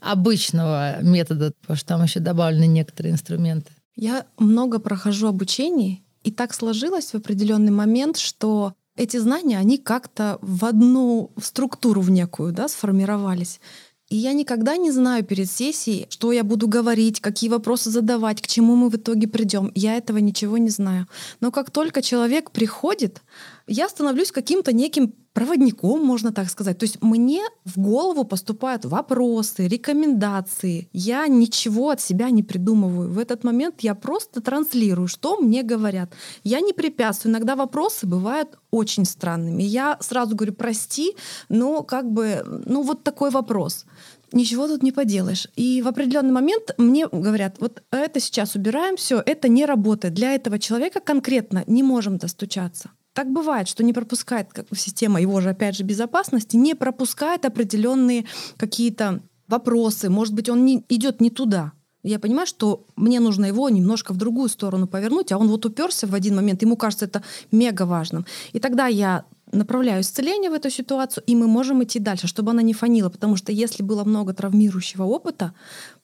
обычного 0.00 1.02
метода, 1.02 1.52
потому 1.60 1.76
что 1.76 1.88
там 1.88 2.02
еще 2.02 2.20
добавлены 2.20 2.66
некоторые 2.66 3.12
инструменты. 3.12 3.72
Я 3.96 4.26
много 4.38 4.78
прохожу 4.78 5.28
обучений, 5.28 6.02
и 6.22 6.30
так 6.30 6.54
сложилось 6.54 7.10
в 7.10 7.16
определенный 7.16 7.70
момент, 7.70 8.16
что 8.16 8.74
эти 8.96 9.16
знания, 9.16 9.58
они 9.58 9.78
как-то 9.78 10.38
в 10.40 10.64
одну 10.64 11.32
структуру 11.40 12.00
в 12.00 12.10
некую 12.10 12.52
да, 12.52 12.68
сформировались. 12.68 13.60
И 14.10 14.16
я 14.16 14.32
никогда 14.32 14.76
не 14.76 14.90
знаю 14.92 15.24
перед 15.24 15.50
сессией, 15.50 16.06
что 16.10 16.30
я 16.30 16.44
буду 16.44 16.68
говорить, 16.68 17.20
какие 17.20 17.48
вопросы 17.50 17.90
задавать, 17.90 18.42
к 18.42 18.46
чему 18.46 18.76
мы 18.76 18.90
в 18.90 18.96
итоге 18.96 19.26
придем. 19.26 19.72
Я 19.74 19.96
этого 19.96 20.18
ничего 20.18 20.58
не 20.58 20.68
знаю. 20.68 21.08
Но 21.40 21.50
как 21.50 21.70
только 21.70 22.02
человек 22.02 22.50
приходит, 22.50 23.22
я 23.66 23.88
становлюсь 23.88 24.30
каким-то 24.30 24.72
неким 24.72 25.14
проводником, 25.32 26.04
можно 26.04 26.32
так 26.32 26.48
сказать. 26.48 26.78
То 26.78 26.84
есть 26.84 27.02
мне 27.02 27.42
в 27.64 27.78
голову 27.80 28.24
поступают 28.24 28.84
вопросы, 28.84 29.66
рекомендации. 29.66 30.88
Я 30.92 31.26
ничего 31.26 31.90
от 31.90 32.00
себя 32.00 32.30
не 32.30 32.42
придумываю. 32.42 33.10
В 33.10 33.18
этот 33.18 33.42
момент 33.42 33.80
я 33.80 33.94
просто 33.94 34.40
транслирую, 34.40 35.08
что 35.08 35.36
мне 35.36 35.62
говорят. 35.62 36.12
Я 36.44 36.60
не 36.60 36.72
препятствую. 36.72 37.32
Иногда 37.32 37.56
вопросы 37.56 38.06
бывают 38.06 38.58
очень 38.70 39.04
странными. 39.04 39.62
Я 39.62 39.96
сразу 40.00 40.36
говорю, 40.36 40.52
прости, 40.52 41.16
но 41.48 41.82
как 41.82 42.10
бы, 42.10 42.42
ну 42.66 42.82
вот 42.82 43.02
такой 43.02 43.30
вопрос 43.30 43.86
ничего 44.32 44.66
тут 44.66 44.82
не 44.82 44.92
поделаешь. 44.92 45.48
И 45.54 45.80
в 45.80 45.88
определенный 45.88 46.32
момент 46.32 46.74
мне 46.76 47.06
говорят, 47.06 47.56
вот 47.60 47.82
это 47.90 48.20
сейчас 48.20 48.56
убираем, 48.56 48.96
все, 48.96 49.22
это 49.24 49.48
не 49.48 49.64
работает. 49.64 50.14
Для 50.14 50.34
этого 50.34 50.58
человека 50.58 51.00
конкретно 51.00 51.62
не 51.66 51.82
можем 51.82 52.18
достучаться. 52.18 52.90
Так 53.14 53.30
бывает, 53.30 53.68
что 53.68 53.84
не 53.84 53.92
пропускает 53.92 54.48
система 54.74 55.20
его 55.20 55.40
же, 55.40 55.50
опять 55.50 55.76
же, 55.76 55.84
безопасности, 55.84 56.56
не 56.56 56.74
пропускает 56.74 57.44
определенные 57.44 58.26
какие-то 58.56 59.22
вопросы. 59.46 60.10
Может 60.10 60.34
быть, 60.34 60.48
он 60.48 60.64
не, 60.64 60.84
идет 60.88 61.20
не 61.20 61.30
туда. 61.30 61.72
Я 62.02 62.18
понимаю, 62.18 62.46
что 62.46 62.86
мне 62.96 63.20
нужно 63.20 63.46
его 63.46 63.70
немножко 63.70 64.12
в 64.12 64.16
другую 64.16 64.48
сторону 64.50 64.86
повернуть, 64.86 65.32
а 65.32 65.38
он 65.38 65.48
вот 65.48 65.64
уперся 65.64 66.06
в 66.06 66.14
один 66.14 66.36
момент, 66.36 66.60
ему 66.60 66.76
кажется 66.76 67.06
это 67.06 67.22
мега 67.50 67.86
важным. 67.86 68.26
И 68.52 68.58
тогда 68.58 68.88
я 68.88 69.24
направляю 69.52 70.02
исцеление 70.02 70.50
в 70.50 70.54
эту 70.54 70.70
ситуацию, 70.70 71.22
и 71.26 71.36
мы 71.36 71.46
можем 71.46 71.82
идти 71.84 71.98
дальше, 71.98 72.26
чтобы 72.26 72.50
она 72.50 72.62
не 72.62 72.72
фанила, 72.72 73.08
потому 73.08 73.36
что 73.36 73.52
если 73.52 73.82
было 73.82 74.04
много 74.04 74.32
травмирующего 74.32 75.04
опыта, 75.04 75.54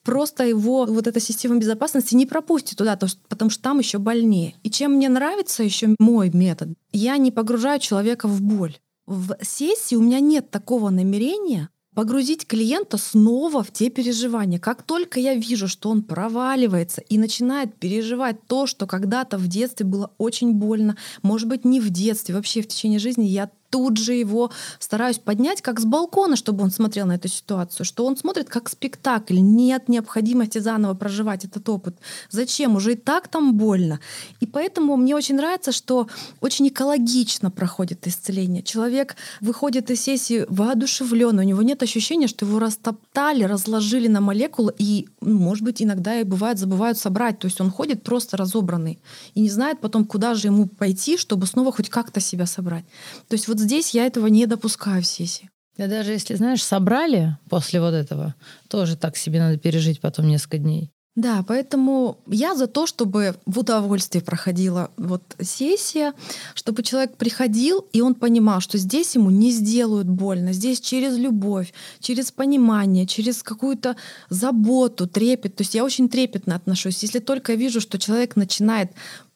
просто 0.03 0.45
его 0.45 0.85
вот 0.85 1.07
эта 1.07 1.19
система 1.19 1.57
безопасности 1.57 2.15
не 2.15 2.25
пропустит 2.25 2.77
туда, 2.77 2.97
потому 3.29 3.49
что 3.49 3.61
там 3.63 3.79
еще 3.79 3.97
больнее. 3.97 4.55
И 4.63 4.69
чем 4.69 4.93
мне 4.93 5.09
нравится 5.09 5.63
еще 5.63 5.95
мой 5.99 6.29
метод, 6.33 6.69
я 6.91 7.17
не 7.17 7.31
погружаю 7.31 7.79
человека 7.79 8.27
в 8.27 8.41
боль. 8.41 8.77
В 9.07 9.35
сессии 9.41 9.95
у 9.95 10.01
меня 10.01 10.19
нет 10.19 10.51
такого 10.51 10.89
намерения 10.89 11.69
погрузить 11.93 12.47
клиента 12.47 12.97
снова 12.97 13.63
в 13.63 13.71
те 13.71 13.89
переживания. 13.89 14.59
Как 14.59 14.83
только 14.83 15.19
я 15.19 15.35
вижу, 15.35 15.67
что 15.67 15.89
он 15.89 16.03
проваливается 16.03 17.01
и 17.01 17.17
начинает 17.17 17.75
переживать 17.75 18.47
то, 18.47 18.65
что 18.65 18.87
когда-то 18.87 19.37
в 19.37 19.47
детстве 19.47 19.85
было 19.85 20.11
очень 20.17 20.53
больно, 20.53 20.97
может 21.21 21.47
быть, 21.47 21.65
не 21.65 21.79
в 21.79 21.89
детстве, 21.89 22.35
вообще 22.35 22.61
в 22.61 22.67
течение 22.67 22.99
жизни 22.99 23.25
я 23.25 23.49
тут 23.71 23.97
же 23.97 24.13
его 24.13 24.51
стараюсь 24.77 25.17
поднять 25.17 25.61
как 25.61 25.79
с 25.79 25.85
балкона, 25.85 26.35
чтобы 26.35 26.63
он 26.63 26.69
смотрел 26.69 27.07
на 27.07 27.13
эту 27.13 27.27
ситуацию, 27.27 27.85
что 27.85 28.05
он 28.05 28.17
смотрит 28.17 28.49
как 28.49 28.69
спектакль. 28.69 29.39
Нет 29.39 29.89
необходимости 29.89 30.59
заново 30.59 30.93
проживать 30.93 31.45
этот 31.45 31.67
опыт. 31.69 31.95
Зачем? 32.29 32.75
Уже 32.75 32.93
и 32.93 32.95
так 32.95 33.29
там 33.29 33.55
больно. 33.55 33.99
И 34.41 34.45
поэтому 34.45 34.97
мне 34.97 35.15
очень 35.15 35.35
нравится, 35.35 35.71
что 35.71 36.07
очень 36.41 36.67
экологично 36.67 37.49
проходит 37.49 38.05
исцеление. 38.05 38.61
Человек 38.61 39.15
выходит 39.39 39.89
из 39.89 40.01
сессии 40.01 40.45
воодушевленный, 40.49 41.45
у 41.45 41.47
него 41.47 41.61
нет 41.61 41.81
ощущения, 41.81 42.27
что 42.27 42.45
его 42.45 42.59
растоптали, 42.59 43.45
разложили 43.45 44.09
на 44.09 44.19
молекулы 44.19 44.73
и, 44.77 45.07
ну, 45.21 45.39
может 45.39 45.63
быть, 45.63 45.81
иногда 45.81 46.19
и 46.19 46.23
бывает 46.23 46.59
забывают 46.59 46.97
собрать. 46.97 47.39
То 47.39 47.47
есть 47.47 47.61
он 47.61 47.71
ходит 47.71 48.03
просто 48.03 48.35
разобранный 48.35 48.99
и 49.33 49.39
не 49.39 49.49
знает 49.49 49.79
потом, 49.79 50.03
куда 50.03 50.33
же 50.33 50.47
ему 50.47 50.67
пойти, 50.67 51.17
чтобы 51.17 51.47
снова 51.47 51.71
хоть 51.71 51.89
как-то 51.89 52.19
себя 52.19 52.45
собрать. 52.45 52.83
То 53.29 53.35
есть 53.35 53.47
вот 53.47 53.60
здесь 53.61 53.93
я 53.93 54.05
этого 54.05 54.27
не 54.27 54.45
допускаю 54.45 55.01
в 55.01 55.07
сессии. 55.07 55.49
Да 55.77 55.87
даже 55.87 56.11
если, 56.11 56.35
знаешь, 56.35 56.63
собрали 56.63 57.37
после 57.49 57.79
вот 57.79 57.93
этого, 57.93 58.35
тоже 58.69 58.95
так 58.97 59.17
себе 59.17 59.39
надо 59.39 59.57
пережить 59.57 60.01
потом 60.01 60.27
несколько 60.27 60.57
дней. 60.57 60.91
Да, 61.15 61.43
поэтому 61.45 62.19
я 62.27 62.55
за 62.55 62.67
то, 62.67 62.87
чтобы 62.87 63.35
в 63.45 63.59
удовольствии 63.59 64.21
проходила 64.21 64.91
вот 64.95 65.23
сессия, 65.41 66.13
чтобы 66.55 66.83
человек 66.83 67.17
приходил, 67.17 67.85
и 67.91 67.99
он 67.99 68.15
понимал, 68.15 68.61
что 68.61 68.77
здесь 68.77 69.15
ему 69.15 69.29
не 69.29 69.51
сделают 69.51 70.07
больно, 70.07 70.53
здесь 70.53 70.79
через 70.79 71.17
любовь, 71.17 71.73
через 71.99 72.31
понимание, 72.31 73.05
через 73.05 73.43
какую-то 73.43 73.97
заботу, 74.29 75.05
трепет. 75.05 75.57
То 75.57 75.63
есть 75.63 75.75
я 75.75 75.83
очень 75.83 76.07
трепетно 76.07 76.55
отношусь. 76.55 77.03
Если 77.03 77.19
только 77.19 77.55
вижу, 77.55 77.81
что 77.81 77.99
человек 77.99 78.37
начинает 78.37 78.91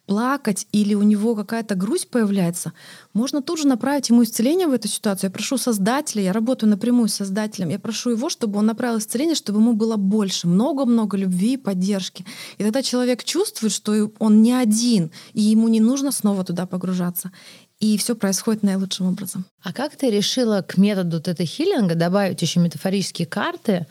плакать 0.06 0.68
или 0.72 0.94
у 0.94 1.02
него 1.02 1.36
какая-то 1.36 1.76
грусть 1.76 2.10
появляется, 2.10 2.74
можно 3.14 3.42
тут 3.42 3.60
же 3.60 3.68
направить 3.68 4.10
ему 4.10 4.24
исцеление 4.24 4.68
в 4.68 4.74
эту 4.74 4.88
ситуацию. 4.88 5.30
Я 5.30 5.34
прошу 5.34 5.58
создателя, 5.58 6.24
я 6.24 6.34
работаю 6.34 6.70
напрямую 6.70 7.08
с 7.08 7.16
создателем, 7.16 7.70
я 7.70 7.80
прошу 7.80 8.12
его, 8.12 8.30
чтобы 8.30 8.60
он 8.60 8.66
направил 8.66 9.00
исцеление, 9.00 9.36
чтобы 9.36 9.60
ему 9.60 9.74
было 9.74 9.96
больше, 9.96 10.48
много-много 10.48 11.18
любви 11.18 11.54
и 11.54 11.58
поддержки. 11.58 12.26
И 12.58 12.64
тогда 12.64 12.82
человек 12.82 13.24
чувствует, 13.24 13.74
что 13.74 14.12
он 14.20 14.42
не 14.42 14.54
один, 14.54 15.12
и 15.34 15.42
ему 15.42 15.68
не 15.68 15.80
нужно 15.80 16.12
снова 16.12 16.44
туда 16.44 16.66
погружаться 16.66 17.32
и 17.86 17.98
все 17.98 18.16
происходит 18.16 18.64
наилучшим 18.64 19.08
образом. 19.10 19.46
А 19.62 19.72
как 19.72 19.96
ты 19.96 20.10
решила 20.10 20.62
к 20.62 20.78
методу 20.78 21.20
тета-хиллинга 21.20 21.94
добавить 21.94 22.42
еще 22.42 22.60
метафорические 22.60 23.28
карты? 23.28 23.86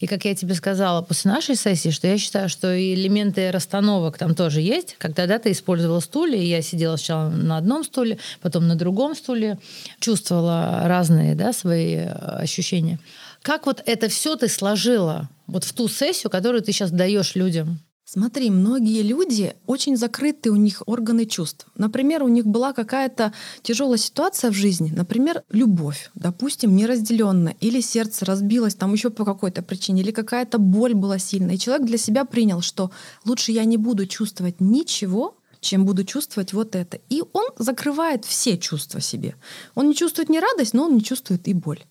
И 0.00 0.06
как 0.06 0.24
я 0.24 0.34
тебе 0.34 0.54
сказала 0.54 1.02
после 1.02 1.30
нашей 1.30 1.54
сессии, 1.54 1.90
что 1.90 2.08
я 2.08 2.18
считаю, 2.18 2.48
что 2.48 2.74
и 2.74 2.94
элементы 2.94 3.50
расстановок 3.50 4.18
там 4.18 4.34
тоже 4.34 4.60
есть. 4.60 4.96
Когда 4.98 5.26
да, 5.26 5.38
ты 5.38 5.52
использовала 5.52 6.00
стулья, 6.00 6.40
я 6.40 6.60
сидела 6.60 6.96
сначала 6.96 7.28
на 7.28 7.56
одном 7.58 7.84
стуле, 7.84 8.18
потом 8.40 8.66
на 8.66 8.74
другом 8.74 9.14
стуле, 9.14 9.58
чувствовала 10.00 10.82
разные 10.84 11.34
да, 11.34 11.52
свои 11.52 11.94
э, 11.94 12.08
ощущения. 12.08 12.98
Как 13.42 13.66
вот 13.66 13.80
это 13.86 14.08
все 14.08 14.34
ты 14.34 14.48
сложила 14.48 15.28
вот 15.46 15.62
в 15.62 15.72
ту 15.72 15.86
сессию, 15.86 16.30
которую 16.30 16.62
ты 16.62 16.72
сейчас 16.72 16.90
даешь 16.90 17.36
людям? 17.36 17.78
Смотри, 18.08 18.50
многие 18.50 19.02
люди 19.02 19.56
очень 19.66 19.96
закрыты, 19.96 20.52
у 20.52 20.54
них 20.54 20.80
органы 20.86 21.26
чувств. 21.26 21.66
Например, 21.74 22.22
у 22.22 22.28
них 22.28 22.46
была 22.46 22.72
какая-то 22.72 23.32
тяжелая 23.62 23.98
ситуация 23.98 24.52
в 24.52 24.54
жизни, 24.54 24.92
например, 24.94 25.42
любовь, 25.50 26.12
допустим, 26.14 26.76
неразделенная, 26.76 27.56
или 27.60 27.80
сердце 27.80 28.24
разбилось 28.24 28.76
там 28.76 28.92
еще 28.92 29.10
по 29.10 29.24
какой-то 29.24 29.60
причине, 29.60 30.02
или 30.02 30.12
какая-то 30.12 30.58
боль 30.58 30.94
была 30.94 31.18
сильная. 31.18 31.56
И 31.56 31.58
человек 31.58 31.84
для 31.84 31.98
себя 31.98 32.24
принял, 32.24 32.60
что 32.60 32.92
лучше 33.24 33.50
я 33.50 33.64
не 33.64 33.76
буду 33.76 34.06
чувствовать 34.06 34.60
ничего, 34.60 35.36
чем 35.60 35.84
буду 35.84 36.04
чувствовать 36.04 36.52
вот 36.52 36.76
это. 36.76 37.00
И 37.08 37.24
он 37.32 37.46
закрывает 37.58 38.24
все 38.24 38.56
чувства 38.56 39.00
себе. 39.00 39.34
Он 39.74 39.88
не 39.88 39.96
чувствует 39.96 40.28
не 40.28 40.38
радость, 40.38 40.74
но 40.74 40.84
он 40.84 40.94
не 40.94 41.02
чувствует 41.02 41.48
и 41.48 41.54
боль. 41.54 41.84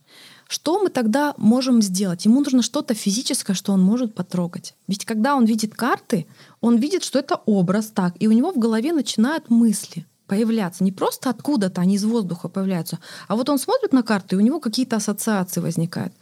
Что 0.48 0.80
мы 0.80 0.90
тогда 0.90 1.34
можем 1.38 1.82
сделать? 1.82 2.26
Ему 2.26 2.42
нужно 2.42 2.62
что-то 2.62 2.94
физическое, 2.94 3.54
что 3.54 3.74
он 3.74 3.82
может 3.82 4.14
потрогать. 4.14 4.76
Ведь 4.88 5.06
когда 5.06 5.36
он 5.36 5.46
видит 5.46 5.74
карты, 5.74 6.28
он 6.62 6.78
видит, 6.78 7.04
что 7.04 7.20
это 7.20 7.42
образ 7.46 7.88
так, 7.88 8.14
и 8.20 8.28
у 8.28 8.32
него 8.32 8.52
в 8.52 8.60
голове 8.60 8.94
начинают 8.94 9.50
мысли 9.50 10.06
появляться. 10.28 10.84
Не 10.84 10.92
просто 10.92 11.30
откуда-то 11.30 11.82
они 11.82 11.96
из 11.96 12.04
воздуха 12.04 12.48
появляются, 12.48 13.00
а 13.28 13.36
вот 13.36 13.50
он 13.50 13.60
смотрит 13.60 13.94
на 13.94 14.04
карты, 14.04 14.36
и 14.36 14.38
у 14.40 14.42
него 14.42 14.60
какие-то 14.60 14.98
ассоциации 14.98 15.62
возникают. 15.62 16.14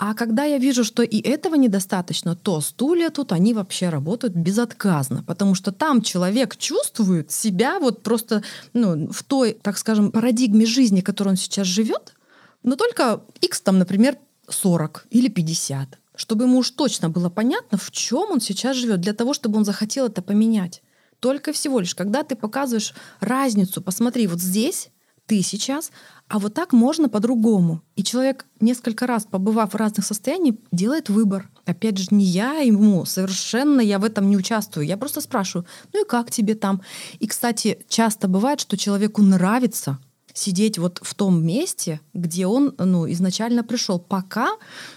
А 0.00 0.14
когда 0.14 0.44
я 0.44 0.58
вижу, 0.58 0.84
что 0.84 1.02
и 1.02 1.20
этого 1.20 1.56
недостаточно, 1.56 2.36
то 2.36 2.60
стулья 2.60 3.10
тут, 3.10 3.32
они 3.32 3.52
вообще 3.52 3.88
работают 3.88 4.34
безотказно, 4.34 5.24
потому 5.26 5.56
что 5.56 5.72
там 5.72 6.02
человек 6.02 6.56
чувствует 6.56 7.32
себя 7.32 7.80
вот 7.80 8.02
просто 8.02 8.44
ну, 8.74 9.10
в 9.10 9.24
той, 9.24 9.58
так 9.60 9.76
скажем, 9.76 10.12
парадигме 10.12 10.66
жизни, 10.66 11.00
которой 11.00 11.30
он 11.30 11.36
сейчас 11.36 11.66
живет, 11.66 12.14
но 12.62 12.76
только 12.76 13.22
X 13.40 13.60
там, 13.60 13.78
например, 13.78 14.18
40 14.48 15.06
или 15.10 15.28
50, 15.28 15.98
чтобы 16.14 16.44
ему 16.44 16.58
уж 16.58 16.70
точно 16.70 17.10
было 17.10 17.30
понятно, 17.30 17.78
в 17.78 17.90
чем 17.90 18.30
он 18.30 18.40
сейчас 18.40 18.76
живет, 18.76 19.00
для 19.00 19.12
того, 19.12 19.34
чтобы 19.34 19.58
он 19.58 19.64
захотел 19.64 20.06
это 20.06 20.22
поменять. 20.22 20.82
Только 21.20 21.52
всего 21.52 21.80
лишь, 21.80 21.94
когда 21.94 22.22
ты 22.22 22.36
показываешь 22.36 22.94
разницу, 23.20 23.82
посмотри, 23.82 24.26
вот 24.26 24.40
здесь 24.40 24.90
ты 25.26 25.42
сейчас, 25.42 25.92
а 26.28 26.38
вот 26.38 26.54
так 26.54 26.72
можно 26.72 27.08
по-другому. 27.08 27.82
И 27.96 28.02
человек, 28.02 28.46
несколько 28.60 29.06
раз 29.06 29.26
побывав 29.26 29.74
в 29.74 29.76
разных 29.76 30.06
состояниях, 30.06 30.56
делает 30.72 31.10
выбор. 31.10 31.50
Опять 31.66 31.98
же, 31.98 32.08
не 32.10 32.24
я 32.24 32.54
ему, 32.60 33.04
совершенно 33.04 33.82
я 33.82 33.98
в 33.98 34.04
этом 34.04 34.30
не 34.30 34.38
участвую. 34.38 34.86
Я 34.86 34.96
просто 34.96 35.20
спрашиваю, 35.20 35.66
ну 35.92 36.02
и 36.02 36.08
как 36.08 36.30
тебе 36.30 36.54
там? 36.54 36.80
И, 37.18 37.26
кстати, 37.26 37.84
часто 37.88 38.26
бывает, 38.26 38.60
что 38.60 38.78
человеку 38.78 39.20
нравится 39.20 39.98
сидеть 40.38 40.78
вот 40.78 41.00
в 41.02 41.14
том 41.14 41.44
месте, 41.44 42.00
где 42.14 42.46
он 42.46 42.74
ну, 42.78 43.10
изначально 43.10 43.64
пришел, 43.64 43.98
пока 43.98 44.50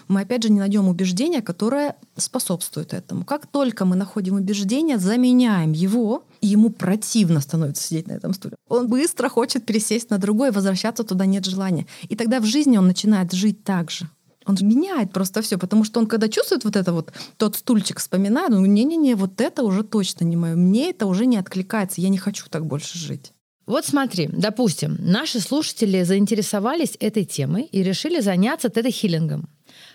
мы, 0.08 0.22
опять 0.22 0.42
же, 0.44 0.50
не 0.50 0.60
найдем 0.60 0.88
убеждения, 0.88 1.42
которое 1.42 1.96
способствует 2.16 2.94
этому. 2.94 3.24
Как 3.24 3.46
только 3.46 3.84
мы 3.84 3.96
находим 3.96 4.36
убеждение, 4.36 4.98
заменяем 4.98 5.72
его, 5.72 6.24
и 6.40 6.46
ему 6.46 6.70
противно 6.70 7.40
становится 7.40 7.82
сидеть 7.82 8.08
на 8.08 8.12
этом 8.12 8.34
стуле. 8.34 8.56
Он 8.68 8.88
быстро 8.88 9.28
хочет 9.28 9.66
пересесть 9.66 10.10
на 10.10 10.18
другой, 10.18 10.50
возвращаться 10.50 11.04
туда 11.04 11.26
нет 11.26 11.44
желания. 11.44 11.86
И 12.08 12.16
тогда 12.16 12.40
в 12.40 12.44
жизни 12.44 12.76
он 12.78 12.86
начинает 12.86 13.32
жить 13.32 13.64
так 13.64 13.90
же. 13.90 14.08
Он 14.44 14.56
меняет 14.60 15.12
просто 15.12 15.40
все, 15.42 15.56
потому 15.56 15.84
что 15.84 16.00
он, 16.00 16.06
когда 16.06 16.28
чувствует 16.28 16.64
вот 16.64 16.76
это 16.76 16.92
вот, 16.92 17.12
тот 17.36 17.56
стульчик 17.56 17.98
вспоминает, 17.98 18.50
он 18.50 18.74
не-не-не, 18.74 19.14
вот 19.14 19.40
это 19.40 19.62
уже 19.62 19.84
точно 19.84 20.24
не 20.24 20.36
мое, 20.36 20.56
мне 20.56 20.90
это 20.90 21.06
уже 21.06 21.26
не 21.26 21.36
откликается, 21.36 22.00
я 22.00 22.08
не 22.08 22.18
хочу 22.18 22.46
так 22.48 22.66
больше 22.66 22.98
жить. 22.98 23.32
Вот 23.66 23.86
смотри, 23.86 24.28
допустим, 24.32 24.96
наши 24.98 25.40
слушатели 25.40 26.02
заинтересовались 26.02 26.96
этой 26.98 27.24
темой 27.24 27.64
и 27.64 27.82
решили 27.82 28.20
заняться 28.20 28.68
тета-хиллингом. 28.68 29.48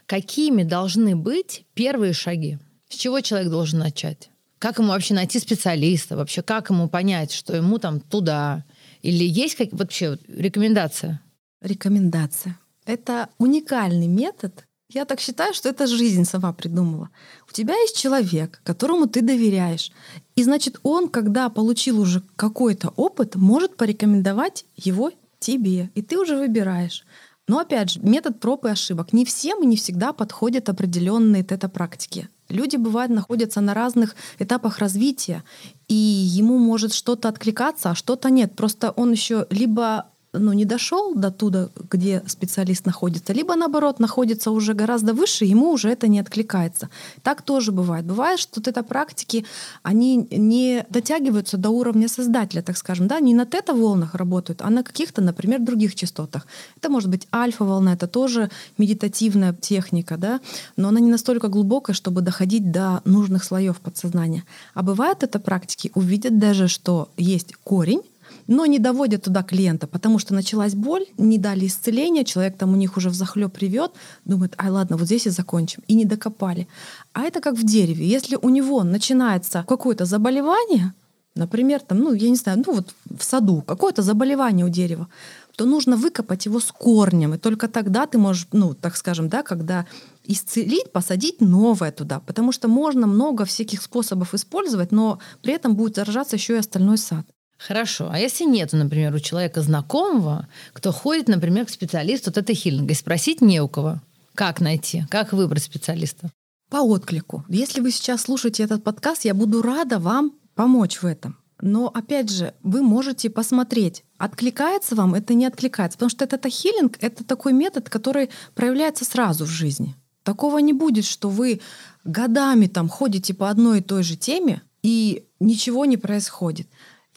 Какими 0.06 0.64
должны 0.64 1.16
быть 1.16 1.66
первые 1.74 2.14
шаги? 2.14 2.60
С 2.90 2.96
чего 2.96 3.20
человек 3.20 3.50
должен 3.50 3.80
начать? 3.80 4.30
Как 4.60 4.80
ему 4.80 4.90
вообще 4.90 5.14
найти 5.14 5.40
специалиста? 5.40 6.16
Вообще, 6.16 6.42
как 6.42 6.70
ему 6.70 6.88
понять, 6.88 7.32
что 7.32 7.56
ему 7.56 7.78
там 7.78 8.00
туда? 8.00 8.64
Или 9.02 9.26
есть 9.26 9.56
как, 9.56 9.70
вообще 9.72 10.18
рекомендация? 10.28 11.22
Рекомендация. 11.62 12.58
Это 12.86 13.30
уникальный 13.38 14.08
метод. 14.08 14.66
Я 14.90 15.04
так 15.04 15.20
считаю, 15.20 15.54
что 15.54 15.68
это 15.68 15.86
жизнь 15.86 16.24
сама 16.24 16.54
придумала. 16.54 17.10
У 17.50 17.52
тебя 17.52 17.76
есть 17.76 17.98
человек, 17.98 18.62
которому 18.64 19.08
ты 19.08 19.22
доверяешь. 19.22 19.92
И 20.36 20.44
значит, 20.44 20.80
он, 20.82 21.10
когда 21.10 21.50
получил 21.50 22.00
уже 22.00 22.24
какой-то 22.38 22.94
опыт, 22.96 23.36
может 23.36 23.76
порекомендовать 23.76 24.66
его 24.78 25.12
тебе. 25.40 25.92
И 25.94 26.02
ты 26.02 26.18
уже 26.18 26.38
выбираешь. 26.38 27.06
Но 27.50 27.60
опять 27.60 27.92
же, 27.92 28.00
метод 28.02 28.40
проб 28.40 28.64
и 28.66 28.70
ошибок. 28.70 29.12
Не 29.12 29.26
всем 29.26 29.62
и 29.62 29.66
не 29.66 29.76
всегда 29.76 30.14
подходят 30.14 30.70
определенные 30.70 31.44
тета-практики. 31.44 32.30
Люди, 32.48 32.78
бывают, 32.78 33.12
находятся 33.12 33.60
на 33.60 33.74
разных 33.74 34.16
этапах 34.40 34.80
развития, 34.80 35.44
и 35.90 35.94
ему 35.94 36.58
может 36.58 36.94
что-то 36.94 37.28
откликаться, 37.28 37.92
а 37.92 37.96
что-то 37.96 38.30
нет. 38.30 38.56
Просто 38.56 38.92
он 38.92 39.12
еще 39.12 39.48
либо 39.50 40.08
ну, 40.40 40.54
не 40.54 40.66
дошел 40.66 41.14
до 41.16 41.32
туда, 41.32 41.70
где 41.90 42.24
специалист 42.28 42.86
находится, 42.86 43.34
либо 43.34 43.56
наоборот 43.56 44.00
находится 44.00 44.52
уже 44.52 44.74
гораздо 44.74 45.14
выше, 45.14 45.46
ему 45.46 45.72
уже 45.72 45.90
это 45.90 46.08
не 46.08 46.20
откликается. 46.20 46.90
Так 47.24 47.42
тоже 47.42 47.72
бывает. 47.72 48.06
Бывает, 48.06 48.40
что 48.40 48.60
вот 48.60 48.68
это 48.68 48.84
практики, 48.84 49.46
они 49.84 50.28
не 50.32 50.86
дотягиваются 50.90 51.58
до 51.58 51.70
уровня 51.70 52.08
создателя, 52.08 52.62
так 52.62 52.78
скажем, 52.78 53.08
да, 53.08 53.20
не 53.20 53.34
на 53.34 53.46
тета-волнах 53.46 54.16
работают, 54.16 54.62
а 54.62 54.70
на 54.70 54.84
каких-то, 54.84 55.22
например, 55.22 55.60
других 55.60 55.96
частотах. 55.96 56.48
Это 56.78 56.90
может 56.90 57.10
быть 57.10 57.28
альфа-волна, 57.34 57.94
это 57.94 58.08
тоже 58.08 58.50
медитативная 58.78 59.54
техника, 59.54 60.18
да, 60.18 60.40
но 60.76 60.90
она 60.90 61.00
не 61.00 61.12
настолько 61.12 61.48
глубокая, 61.48 61.96
чтобы 61.96 62.22
доходить 62.22 62.72
до 62.72 63.02
нужных 63.06 63.44
слоев 63.44 63.80
подсознания. 63.80 64.44
А 64.74 64.84
бывает 64.84 65.24
это 65.24 65.40
практики, 65.40 65.92
увидят 65.96 66.38
даже, 66.38 66.68
что 66.68 67.10
есть 67.18 67.54
корень, 67.64 68.02
но 68.48 68.66
не 68.66 68.80
доводят 68.80 69.24
туда 69.24 69.44
клиента, 69.44 69.88
потому 69.88 70.20
что 70.20 70.34
началась 70.34 70.74
боль, 70.74 71.06
не 71.18 71.38
дали 71.38 71.68
исцеления, 71.68 72.24
человек 72.24 72.58
там 72.58 72.74
у 72.74 72.76
них 72.76 72.98
уже 72.98 73.10
в 73.10 73.14
захлеб 73.14 73.52
привет, 73.54 73.92
думает, 74.26 74.54
ай, 74.58 74.70
ладно, 74.70 74.98
вот 74.98 75.06
здесь 75.06 75.28
и 75.28 75.30
закончим. 75.30 75.84
И 75.88 75.96
не 75.96 76.06
докопали. 76.06 76.68
А 77.14 77.24
это 77.24 77.42
как 77.42 77.56
в 77.56 77.64
дереве. 77.64 78.08
Если 78.08 78.38
у 78.42 78.50
него 78.50 78.84
начинается 78.84 79.64
какое-то 79.68 80.06
заболевание, 80.06 80.94
например, 81.36 81.82
там, 81.82 82.00
ну, 82.00 82.14
я 82.14 82.30
не 82.30 82.36
знаю, 82.36 82.64
ну 82.66 82.74
вот 82.74 82.94
в 83.18 83.24
саду 83.24 83.62
какое-то 83.62 84.02
заболевание 84.02 84.66
у 84.66 84.70
дерева, 84.70 85.08
то 85.56 85.66
нужно 85.66 85.98
выкопать 85.98 86.46
его 86.46 86.60
с 86.60 86.72
корнем. 86.72 87.34
И 87.34 87.38
только 87.38 87.68
тогда 87.68 88.06
ты 88.06 88.20
можешь, 88.20 88.48
ну, 88.52 88.76
так 88.76 88.96
скажем, 88.96 89.28
да, 89.28 89.42
когда 89.42 89.88
исцелить, 90.24 90.92
посадить 90.92 91.42
новое 91.42 91.92
туда. 91.92 92.20
Потому 92.20 92.52
что 92.52 92.68
можно 92.68 93.08
много 93.08 93.44
всяких 93.44 93.82
способов 93.82 94.34
использовать, 94.34 94.92
но 94.92 95.20
при 95.42 95.54
этом 95.54 95.76
будет 95.76 95.96
заражаться 95.96 96.36
еще 96.36 96.54
и 96.54 96.60
остальной 96.60 96.98
сад. 96.98 97.26
Хорошо. 97.58 98.10
А 98.12 98.20
если 98.20 98.44
нет, 98.44 98.72
например, 98.74 99.14
у 99.14 99.20
человека 99.20 99.62
знакомого, 99.62 100.48
кто 100.74 100.92
ходит, 100.92 101.28
например, 101.28 101.66
к 101.66 101.70
специалисту 101.70 102.30
вот 102.30 102.38
этой 102.38 102.56
хиллинга, 102.56 102.92
и 102.92 102.96
спросить 102.96 103.42
не 103.42 103.62
у 103.62 103.68
кого, 103.68 104.02
как 104.36 104.62
найти, 104.62 105.06
как 105.10 105.34
выбрать 105.34 105.64
специалиста? 105.64 106.32
По 106.70 106.78
отклику. 106.78 107.46
Если 107.50 107.82
вы 107.82 107.92
сейчас 107.92 108.22
слушаете 108.22 108.64
этот 108.64 108.84
подкаст, 108.84 109.26
я 109.26 109.34
буду 109.34 109.62
рада 109.62 110.00
вам 110.00 110.34
помочь 110.54 111.02
в 111.02 111.06
этом. 111.06 111.38
Но 111.62 111.88
опять 111.88 112.30
же, 112.30 112.54
вы 112.62 112.84
можете 112.84 113.30
посмотреть, 113.30 114.04
откликается 114.18 114.96
вам 114.96 115.16
это 115.16 115.34
не 115.34 115.46
откликается. 115.46 115.98
Потому 115.98 116.10
что 116.10 116.26
этот 116.26 116.46
хилинг— 116.46 116.98
это 117.02 117.24
такой 117.24 117.54
метод, 117.54 117.90
который 117.90 118.30
проявляется 118.54 119.06
сразу 119.06 119.46
в 119.46 119.50
жизни. 119.50 119.96
Такого 120.24 120.60
не 120.60 120.74
будет, 120.74 121.06
что 121.06 121.30
вы 121.30 121.62
годами 122.04 122.68
там 122.68 122.90
ходите 122.90 123.34
по 123.34 123.50
одной 123.50 123.80
и 123.80 123.84
той 123.84 124.04
же 124.04 124.16
теме, 124.16 124.62
и 124.84 125.26
ничего 125.40 125.86
не 125.86 125.98
происходит. 125.98 126.68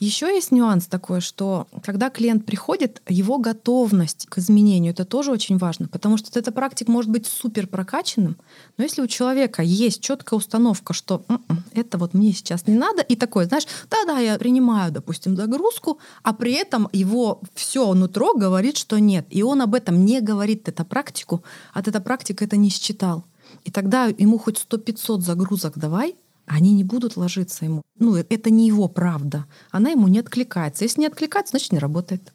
Еще 0.01 0.33
есть 0.33 0.51
нюанс 0.51 0.87
такой, 0.87 1.21
что 1.21 1.67
когда 1.83 2.09
клиент 2.09 2.43
приходит, 2.43 3.03
его 3.07 3.37
готовность 3.37 4.25
к 4.25 4.39
изменению 4.39 4.93
это 4.93 5.05
тоже 5.05 5.31
очень 5.31 5.59
важно, 5.59 5.87
потому 5.87 6.17
что 6.17 6.39
эта 6.39 6.51
практика 6.51 6.91
может 6.91 7.11
быть 7.11 7.27
супер 7.27 7.67
прокачанным, 7.67 8.35
но 8.77 8.83
если 8.83 9.03
у 9.03 9.07
человека 9.07 9.61
есть 9.61 10.01
четкая 10.01 10.39
установка, 10.39 10.93
что 10.93 11.23
М-м, 11.27 11.63
это 11.73 11.99
вот 11.99 12.15
мне 12.15 12.33
сейчас 12.33 12.65
не 12.65 12.73
надо, 12.73 13.03
и 13.03 13.15
такое, 13.15 13.45
знаешь, 13.45 13.67
да-да, 13.91 14.17
я 14.17 14.39
принимаю, 14.39 14.91
допустим, 14.91 15.35
загрузку, 15.35 15.99
а 16.23 16.33
при 16.33 16.53
этом 16.53 16.89
его 16.91 17.39
все 17.53 17.93
нутро 17.93 18.33
говорит, 18.33 18.77
что 18.77 18.97
нет, 18.97 19.27
и 19.29 19.43
он 19.43 19.61
об 19.61 19.75
этом 19.75 20.03
не 20.03 20.19
говорит, 20.19 20.67
эту 20.67 20.83
практику, 20.83 21.43
от 21.75 21.87
эта 21.87 22.01
практика 22.01 22.43
это 22.43 22.57
не 22.57 22.71
считал. 22.71 23.23
И 23.65 23.69
тогда 23.69 24.05
ему 24.05 24.39
хоть 24.39 24.65
100-500 24.67 25.19
загрузок 25.21 25.77
давай, 25.77 26.15
они 26.45 26.73
не 26.73 26.83
будут 26.83 27.17
ложиться 27.17 27.65
ему. 27.65 27.81
Ну, 27.97 28.15
это 28.15 28.49
не 28.49 28.67
его 28.67 28.87
правда. 28.87 29.45
Она 29.71 29.91
ему 29.91 30.07
не 30.07 30.19
откликается. 30.19 30.83
Если 30.83 31.01
не 31.01 31.07
откликается, 31.07 31.51
значит, 31.51 31.71
не 31.71 31.79
работает. 31.79 32.33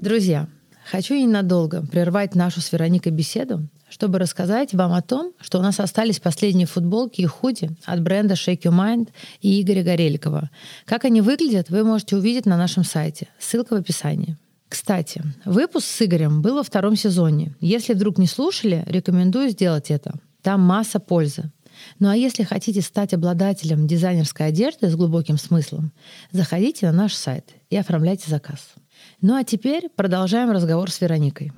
Друзья, 0.00 0.48
хочу 0.90 1.14
ненадолго 1.14 1.84
прервать 1.84 2.34
нашу 2.34 2.60
с 2.60 2.70
Вероникой 2.70 3.12
беседу, 3.12 3.68
чтобы 3.88 4.18
рассказать 4.18 4.72
вам 4.74 4.92
о 4.92 5.02
том, 5.02 5.32
что 5.40 5.58
у 5.58 5.62
нас 5.62 5.80
остались 5.80 6.20
последние 6.20 6.66
футболки 6.66 7.22
и 7.22 7.26
худи 7.26 7.70
от 7.84 8.02
бренда 8.02 8.34
Shake 8.34 8.62
Your 8.62 8.72
Mind 8.72 9.08
и 9.40 9.60
Игоря 9.60 9.82
Гореликова. 9.82 10.50
Как 10.84 11.04
они 11.04 11.22
выглядят, 11.22 11.70
вы 11.70 11.82
можете 11.82 12.16
увидеть 12.16 12.46
на 12.46 12.56
нашем 12.56 12.84
сайте. 12.84 13.28
Ссылка 13.38 13.74
в 13.74 13.78
описании. 13.78 14.36
Кстати, 14.68 15.22
выпуск 15.44 15.86
с 15.86 16.02
Игорем 16.02 16.42
был 16.42 16.56
во 16.56 16.62
втором 16.62 16.96
сезоне. 16.96 17.54
Если 17.60 17.94
вдруг 17.94 18.18
не 18.18 18.26
слушали, 18.26 18.84
рекомендую 18.86 19.50
сделать 19.50 19.90
это. 19.90 20.14
Там 20.46 20.60
масса 20.60 21.00
пользы. 21.00 21.50
Ну 21.98 22.08
а 22.08 22.14
если 22.14 22.44
хотите 22.44 22.80
стать 22.80 23.12
обладателем 23.12 23.88
дизайнерской 23.88 24.46
одежды 24.46 24.88
с 24.88 24.94
глубоким 24.94 25.38
смыслом, 25.38 25.92
заходите 26.30 26.86
на 26.86 26.92
наш 26.92 27.14
сайт 27.14 27.50
и 27.68 27.76
оформляйте 27.76 28.30
заказ. 28.30 28.74
Ну 29.20 29.34
а 29.34 29.42
теперь 29.42 29.88
продолжаем 29.88 30.52
разговор 30.52 30.88
с 30.88 31.00
Вероникой. 31.00 31.50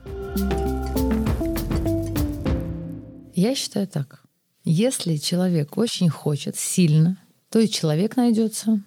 Я 3.35 3.55
считаю 3.55 3.87
так. 3.87 4.23
Если 4.65 5.17
человек 5.17 5.77
очень 5.77 6.09
хочет 6.09 6.57
сильно, 6.57 7.19
то 7.51 7.59
и 7.59 7.69
человек 7.69 8.17
найдется. 8.17 8.81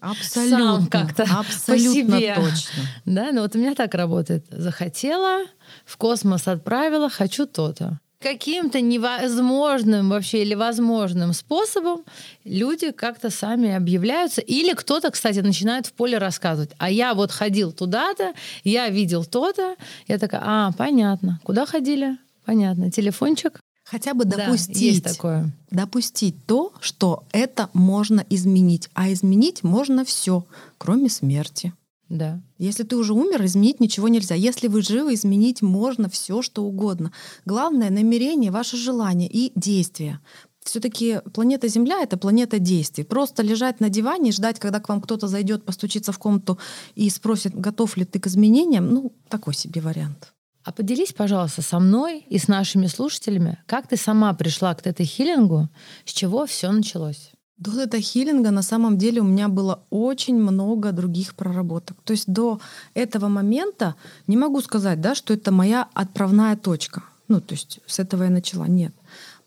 Абсолютно. 0.00 0.58
Сам 0.58 0.86
как-то 0.86 1.24
абсолютно 1.24 2.16
по 2.16 2.18
себе. 2.18 2.34
точно. 2.34 2.82
Да, 3.04 3.30
ну 3.30 3.42
вот 3.42 3.54
у 3.54 3.58
меня 3.58 3.74
так 3.74 3.92
работает. 3.92 4.46
Захотела, 4.48 5.44
в 5.84 5.98
космос 5.98 6.48
отправила, 6.48 7.10
хочу 7.10 7.44
то-то 7.46 8.00
каким-то 8.24 8.80
невозможным 8.80 10.08
вообще 10.08 10.42
или 10.42 10.54
возможным 10.54 11.34
способом 11.34 12.04
люди 12.44 12.90
как-то 12.90 13.28
сами 13.28 13.70
объявляются. 13.74 14.40
Или 14.40 14.72
кто-то, 14.72 15.10
кстати, 15.10 15.40
начинает 15.40 15.86
в 15.86 15.92
поле 15.92 16.16
рассказывать. 16.16 16.70
А 16.78 16.90
я 16.90 17.12
вот 17.12 17.30
ходил 17.30 17.70
туда-то, 17.70 18.32
я 18.64 18.88
видел 18.88 19.26
то-то. 19.26 19.76
Я 20.08 20.18
такая, 20.18 20.40
а, 20.42 20.72
понятно. 20.72 21.38
Куда 21.44 21.66
ходили? 21.66 22.16
Понятно. 22.46 22.90
Телефончик? 22.90 23.60
Хотя 23.84 24.14
бы 24.14 24.24
допустить, 24.24 25.02
да, 25.02 25.08
есть 25.10 25.16
такое. 25.16 25.52
допустить 25.70 26.46
то, 26.46 26.72
что 26.80 27.24
это 27.32 27.68
можно 27.74 28.24
изменить. 28.30 28.88
А 28.94 29.12
изменить 29.12 29.62
можно 29.62 30.06
все, 30.06 30.46
кроме 30.78 31.10
смерти. 31.10 31.74
Да. 32.14 32.40
Если 32.58 32.84
ты 32.84 32.94
уже 32.94 33.12
умер, 33.12 33.44
изменить 33.44 33.80
ничего 33.80 34.06
нельзя. 34.06 34.36
Если 34.36 34.68
вы 34.68 34.82
живы, 34.82 35.14
изменить 35.14 35.62
можно 35.62 36.08
все, 36.08 36.42
что 36.42 36.62
угодно. 36.62 37.10
Главное 37.44 37.90
намерение, 37.90 38.52
ваше 38.52 38.76
желание 38.76 39.28
и 39.28 39.50
действие. 39.56 40.20
Все-таки 40.62 41.20
планета 41.32 41.66
Земля 41.66 42.02
это 42.02 42.16
планета 42.16 42.60
действий. 42.60 43.02
Просто 43.02 43.42
лежать 43.42 43.80
на 43.80 43.88
диване 43.88 44.30
и 44.30 44.32
ждать, 44.32 44.60
когда 44.60 44.78
к 44.78 44.88
вам 44.88 45.00
кто-то 45.00 45.26
зайдет, 45.26 45.64
постучится 45.64 46.12
в 46.12 46.18
комнату 46.20 46.56
и 46.94 47.10
спросит, 47.10 47.52
готов 47.52 47.96
ли 47.96 48.04
ты 48.04 48.20
к 48.20 48.28
изменениям, 48.28 48.88
ну, 48.94 49.12
такой 49.28 49.54
себе 49.54 49.80
вариант. 49.80 50.32
А 50.62 50.70
поделись, 50.70 51.12
пожалуйста, 51.12 51.62
со 51.62 51.80
мной 51.80 52.24
и 52.28 52.38
с 52.38 52.46
нашими 52.46 52.86
слушателями, 52.86 53.58
как 53.66 53.88
ты 53.88 53.96
сама 53.96 54.32
пришла 54.34 54.72
к 54.76 54.82
тета-хиллингу, 54.82 55.68
с 56.04 56.12
чего 56.12 56.46
все 56.46 56.70
началось? 56.70 57.33
До 57.64 57.70
тета-хиллинга 57.70 58.50
на 58.50 58.62
самом 58.62 58.98
деле 58.98 59.22
у 59.22 59.24
меня 59.24 59.48
было 59.48 59.80
очень 59.88 60.36
много 60.36 60.92
других 60.92 61.34
проработок. 61.34 61.96
То 62.04 62.12
есть 62.12 62.30
до 62.30 62.60
этого 62.92 63.28
момента 63.28 63.94
не 64.26 64.36
могу 64.36 64.60
сказать, 64.60 65.00
да, 65.00 65.14
что 65.14 65.32
это 65.32 65.50
моя 65.50 65.88
отправная 65.94 66.56
точка. 66.56 67.04
Ну, 67.28 67.40
то 67.40 67.54
есть 67.54 67.80
с 67.86 67.98
этого 67.98 68.24
я 68.24 68.30
начала. 68.30 68.66
Нет. 68.66 68.92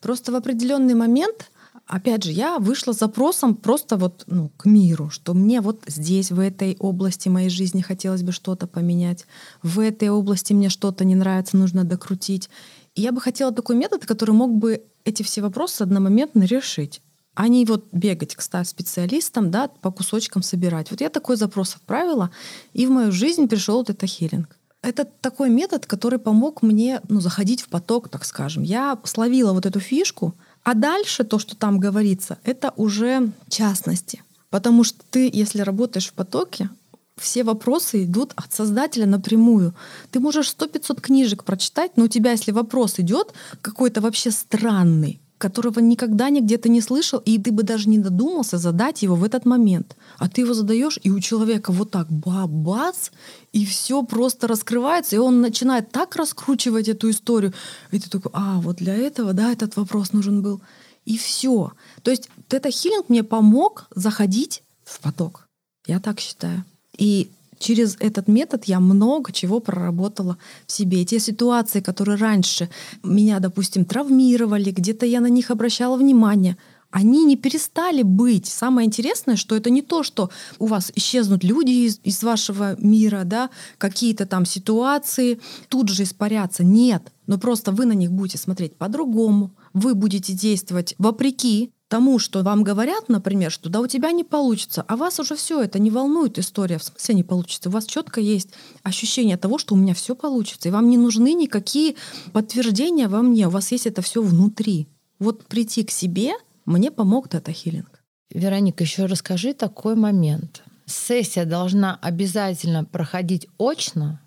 Просто 0.02 0.32
в 0.32 0.36
определенный 0.36 0.96
момент, 0.96 1.52
опять 1.86 2.24
же, 2.24 2.32
я 2.32 2.58
вышла 2.58 2.94
с 2.94 3.00
запросом 3.00 3.56
просто 3.56 3.98
вот 3.98 4.24
ну, 4.26 4.50
к 4.58 4.66
миру, 4.66 5.12
что 5.12 5.36
мне 5.36 5.62
вот 5.62 5.84
здесь, 5.86 6.32
в 6.32 6.40
этой 6.40 6.76
области 6.80 7.30
моей 7.30 7.50
жизни 7.50 7.82
хотелось 7.82 8.24
бы 8.24 8.32
что-то 8.32 8.66
поменять, 8.66 9.28
в 9.62 9.80
этой 9.80 10.10
области 10.10 10.54
мне 10.54 10.70
что-то 10.70 11.06
не 11.06 11.14
нравится, 11.14 11.56
нужно 11.56 11.84
докрутить. 11.84 12.50
И 12.96 13.02
я 13.02 13.12
бы 13.12 13.22
хотела 13.22 13.52
такой 13.52 13.76
метод, 13.76 14.08
который 14.08 14.32
мог 14.32 14.56
бы 14.56 14.82
эти 15.06 15.22
все 15.22 15.42
вопросы 15.44 15.84
одномоментно 15.84 16.46
решить 16.46 17.00
а 17.38 17.50
не 17.50 17.66
вот 17.66 17.86
бегать 17.92 18.36
к 18.36 18.42
специалистам, 18.42 19.52
да, 19.52 19.68
по 19.68 19.92
кусочкам 19.92 20.42
собирать. 20.42 20.90
Вот 20.90 21.02
я 21.02 21.10
такой 21.10 21.38
запрос 21.38 21.76
отправила, 21.76 22.32
и 22.74 22.88
в 22.88 22.90
мою 22.90 23.12
жизнь 23.12 23.48
пришел 23.48 23.78
вот 23.78 23.92
это 23.92 24.08
хилинг. 24.08 24.58
Это 24.82 25.06
такой 25.06 25.52
метод, 25.52 25.86
который 25.86 26.18
помог 26.18 26.64
мне 26.64 27.00
ну, 27.10 27.22
заходить 27.22 27.62
в 27.62 27.68
поток, 27.68 28.10
так 28.10 28.26
скажем. 28.26 28.64
Я 28.64 28.98
словила 29.04 29.54
вот 29.54 29.68
эту 29.68 29.80
фишку, 29.80 30.34
а 30.64 30.74
дальше 30.74 31.24
то, 31.24 31.38
что 31.38 31.56
там 31.56 31.80
говорится, 31.80 32.40
это 32.44 32.74
уже 32.76 33.32
частности. 33.50 34.24
Потому 34.50 34.84
что 34.84 34.98
ты, 35.12 35.30
если 35.32 35.62
работаешь 35.62 36.08
в 36.08 36.14
потоке, 36.14 36.72
все 37.18 37.44
вопросы 37.44 38.06
идут 38.06 38.34
от 38.36 38.52
создателя 38.52 39.06
напрямую. 39.06 39.76
Ты 40.10 40.20
можешь 40.20 40.50
сто 40.50 40.66
пятьсот 40.66 41.02
книжек 41.02 41.44
прочитать, 41.44 41.98
но 41.98 42.06
у 42.06 42.08
тебя, 42.08 42.32
если 42.32 42.52
вопрос 42.52 43.00
идет 43.00 43.34
какой-то 43.62 44.02
вообще 44.02 44.32
странный, 44.32 45.20
которого 45.38 45.80
никогда 45.80 46.30
нигде 46.30 46.58
ты 46.58 46.70
не 46.70 46.82
слышал, 46.82 47.20
и 47.20 47.38
ты 47.38 47.52
бы 47.52 47.64
даже 47.64 47.90
не 47.90 47.98
додумался 47.98 48.58
задать 48.58 49.04
его 49.04 49.16
в 49.16 49.24
этот 49.24 49.46
момент. 49.46 49.96
А 50.18 50.28
ты 50.28 50.42
его 50.42 50.54
задаешь, 50.54 51.00
и 51.04 51.12
у 51.12 51.20
человека 51.20 51.72
вот 51.72 51.92
так 51.92 52.12
бабац, 52.12 53.10
и 53.54 53.66
все 53.66 54.04
просто 54.04 54.48
раскрывается, 54.48 55.16
и 55.16 55.20
он 55.20 55.42
начинает 55.42 55.92
так 55.92 56.16
раскручивать 56.16 56.88
эту 56.88 57.10
историю. 57.10 57.54
И 57.92 58.00
ты 58.00 58.10
такой, 58.10 58.32
а, 58.34 58.60
вот 58.62 58.78
для 58.78 58.96
этого, 58.96 59.34
да, 59.34 59.52
этот 59.52 59.76
вопрос 59.76 60.14
нужен 60.14 60.42
был. 60.42 60.62
И 61.06 61.18
все. 61.18 61.72
То 62.02 62.12
есть 62.12 62.30
это 62.50 62.72
хилинг 62.72 63.10
мне 63.10 63.24
помог 63.24 63.88
заходить 63.96 64.64
в 64.84 65.00
поток. 65.00 65.48
Я 65.86 66.00
так 66.00 66.20
считаю. 66.20 66.66
И 66.98 67.30
через 67.60 67.98
этот 68.00 68.28
метод 68.28 68.66
я 68.66 68.80
много 68.80 69.32
чего 69.32 69.60
проработала 69.60 70.38
в 70.66 70.72
себе. 70.72 71.02
И 71.02 71.06
те 71.06 71.20
ситуации, 71.20 71.80
которые 71.80 72.18
раньше 72.18 72.70
меня, 73.04 73.40
допустим, 73.40 73.86
травмировали, 73.86 74.72
где-то 74.72 75.06
я 75.06 75.22
на 75.22 75.28
них 75.28 75.52
обращала 75.52 75.98
внимание, 75.98 76.58
они 76.90 77.26
не 77.26 77.36
перестали 77.36 78.02
быть. 78.02 78.46
Самое 78.48 78.88
интересное, 78.88 79.36
что 79.36 79.56
это 79.56 79.70
не 79.70 79.82
то, 79.82 80.04
что 80.04 80.30
у 80.58 80.66
вас 80.68 80.92
исчезнут 80.96 81.44
люди 81.44 81.72
из, 81.72 82.00
из 82.04 82.24
вашего 82.24 82.80
мира, 82.80 83.24
да, 83.26 83.50
какие-то 83.78 84.26
там 84.26 84.46
ситуации 84.46 85.40
тут 85.70 85.90
же 85.90 86.04
испарятся. 86.04 86.64
Нет, 86.64 87.12
но 87.28 87.38
просто 87.38 87.72
вы 87.72 87.86
на 87.86 87.92
них 87.94 88.12
будете 88.12 88.38
смотреть 88.38 88.76
по-другому, 88.78 89.54
вы 89.74 89.96
будете 89.96 90.34
действовать 90.34 90.96
вопреки 90.98 91.72
тому, 91.88 92.20
что 92.20 92.44
вам 92.44 92.64
говорят, 92.64 93.10
например, 93.10 93.52
что 93.52 93.70
да 93.70 93.80
у 93.80 93.88
тебя 93.88 94.12
не 94.12 94.24
получится, 94.24 94.84
а 94.88 94.96
вас 94.96 95.20
уже 95.20 95.36
все 95.36 95.62
это 95.62 95.80
не 95.80 95.90
волнует 95.90 96.38
история, 96.38 96.78
в 96.78 96.84
смысле 96.84 97.16
не 97.16 97.24
получится. 97.24 97.70
У 97.70 97.72
вас 97.72 97.86
четко 97.86 98.20
есть 98.20 98.50
ощущение 98.84 99.38
того, 99.38 99.58
что 99.58 99.76
у 99.76 99.78
меня 99.78 99.94
все 99.94 100.16
получится, 100.16 100.68
и 100.68 100.72
вам 100.72 100.90
не 100.90 100.98
нужны 100.98 101.34
никакие 101.34 101.96
подтверждения 102.34 103.08
во 103.08 103.22
мне, 103.22 103.48
у 103.48 103.52
вас 103.52 103.72
есть 103.72 103.88
это 103.88 104.02
все 104.02 104.22
внутри. 104.22 104.88
Вот 105.20 105.46
прийти 105.46 105.84
к 105.84 105.92
себе 105.92 106.34
мне 106.66 106.92
помог 106.92 107.30
дата-хилинг. 107.30 108.04
Вероника, 108.30 108.84
еще 108.84 109.06
расскажи 109.06 109.54
такой 109.54 109.96
момент. 109.96 110.64
сессия 110.86 111.46
должна 111.46 111.98
обязательно 112.02 112.84
проходить 112.84 113.48
очно 113.58 114.22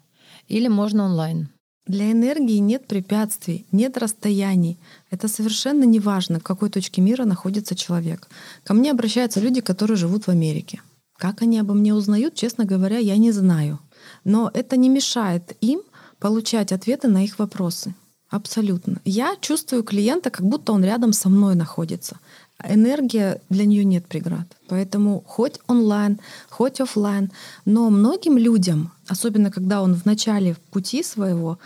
или 0.48 0.68
можно 0.68 1.04
онлайн? 1.04 1.50
Для 1.90 2.12
энергии 2.12 2.58
нет 2.58 2.86
препятствий, 2.86 3.66
нет 3.72 3.98
расстояний. 3.98 4.78
Это 5.10 5.26
совершенно 5.26 5.82
не 5.82 5.98
важно, 5.98 6.38
в 6.38 6.44
какой 6.44 6.70
точке 6.70 7.02
мира 7.02 7.24
находится 7.24 7.74
человек. 7.74 8.28
Ко 8.62 8.74
мне 8.74 8.92
обращаются 8.92 9.40
люди, 9.40 9.60
которые 9.60 9.96
живут 9.96 10.28
в 10.28 10.30
Америке. 10.30 10.82
Как 11.18 11.42
они 11.42 11.58
обо 11.58 11.74
мне 11.74 11.92
узнают, 11.92 12.36
честно 12.36 12.64
говоря, 12.64 12.98
я 12.98 13.16
не 13.16 13.32
знаю. 13.32 13.80
Но 14.22 14.52
это 14.54 14.76
не 14.76 14.88
мешает 14.88 15.56
им 15.60 15.80
получать 16.20 16.70
ответы 16.70 17.08
на 17.08 17.24
их 17.24 17.40
вопросы. 17.40 17.92
Абсолютно. 18.28 19.00
Я 19.04 19.34
чувствую 19.40 19.82
клиента, 19.82 20.30
как 20.30 20.46
будто 20.46 20.72
он 20.72 20.84
рядом 20.84 21.12
со 21.12 21.28
мной 21.28 21.56
находится. 21.56 22.20
Энергия 22.68 23.40
для 23.48 23.64
нее 23.64 23.84
нет 23.84 24.06
преград. 24.06 24.46
Поэтому 24.68 25.22
хоть 25.26 25.60
онлайн, 25.66 26.20
хоть 26.48 26.80
офлайн, 26.80 27.30
но 27.64 27.90
многим 27.90 28.38
людям, 28.38 28.92
особенно 29.08 29.50
когда 29.50 29.82
он 29.82 29.94
в 29.94 30.04
начале 30.04 30.56
пути 30.70 31.02
своего 31.02 31.58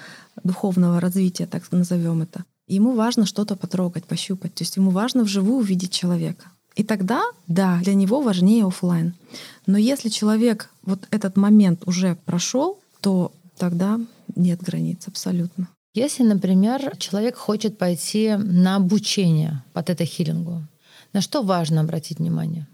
духовного 0.43 1.01
развития, 1.01 1.47
так 1.47 1.71
назовем 1.73 2.23
это, 2.23 2.45
ему 2.67 2.93
важно 2.93 3.27
что-то 3.27 3.57
потрогать, 3.57 4.05
пощупать. 4.05 4.55
То 4.55 4.63
есть 4.63 4.77
ему 4.77 4.91
важно 4.91 5.25
вживую 5.25 5.59
увидеть 5.59 5.93
человека. 5.93 6.47
И 6.77 6.83
тогда, 6.83 7.23
да, 7.47 7.79
для 7.83 7.95
него 7.95 8.21
важнее 8.21 8.67
офлайн. 8.67 9.15
Но 9.67 9.79
если 9.79 10.09
человек 10.09 10.71
вот 10.83 11.07
этот 11.11 11.37
момент 11.37 11.87
уже 11.87 12.17
прошел, 12.25 12.79
то 13.01 13.33
тогда 13.57 14.01
нет 14.35 14.61
границ 14.61 15.07
абсолютно. 15.07 15.69
Если, 15.95 16.25
например, 16.25 16.97
человек 16.99 17.37
хочет 17.37 17.79
пойти 17.79 18.35
на 18.37 18.77
обучение 18.77 19.63
по 19.73 19.81
тета-хиллингу, 19.81 20.63
на 21.15 21.21
что 21.23 21.43
важно 21.43 21.81
обратить 21.81 22.19
внимание? 22.19 22.67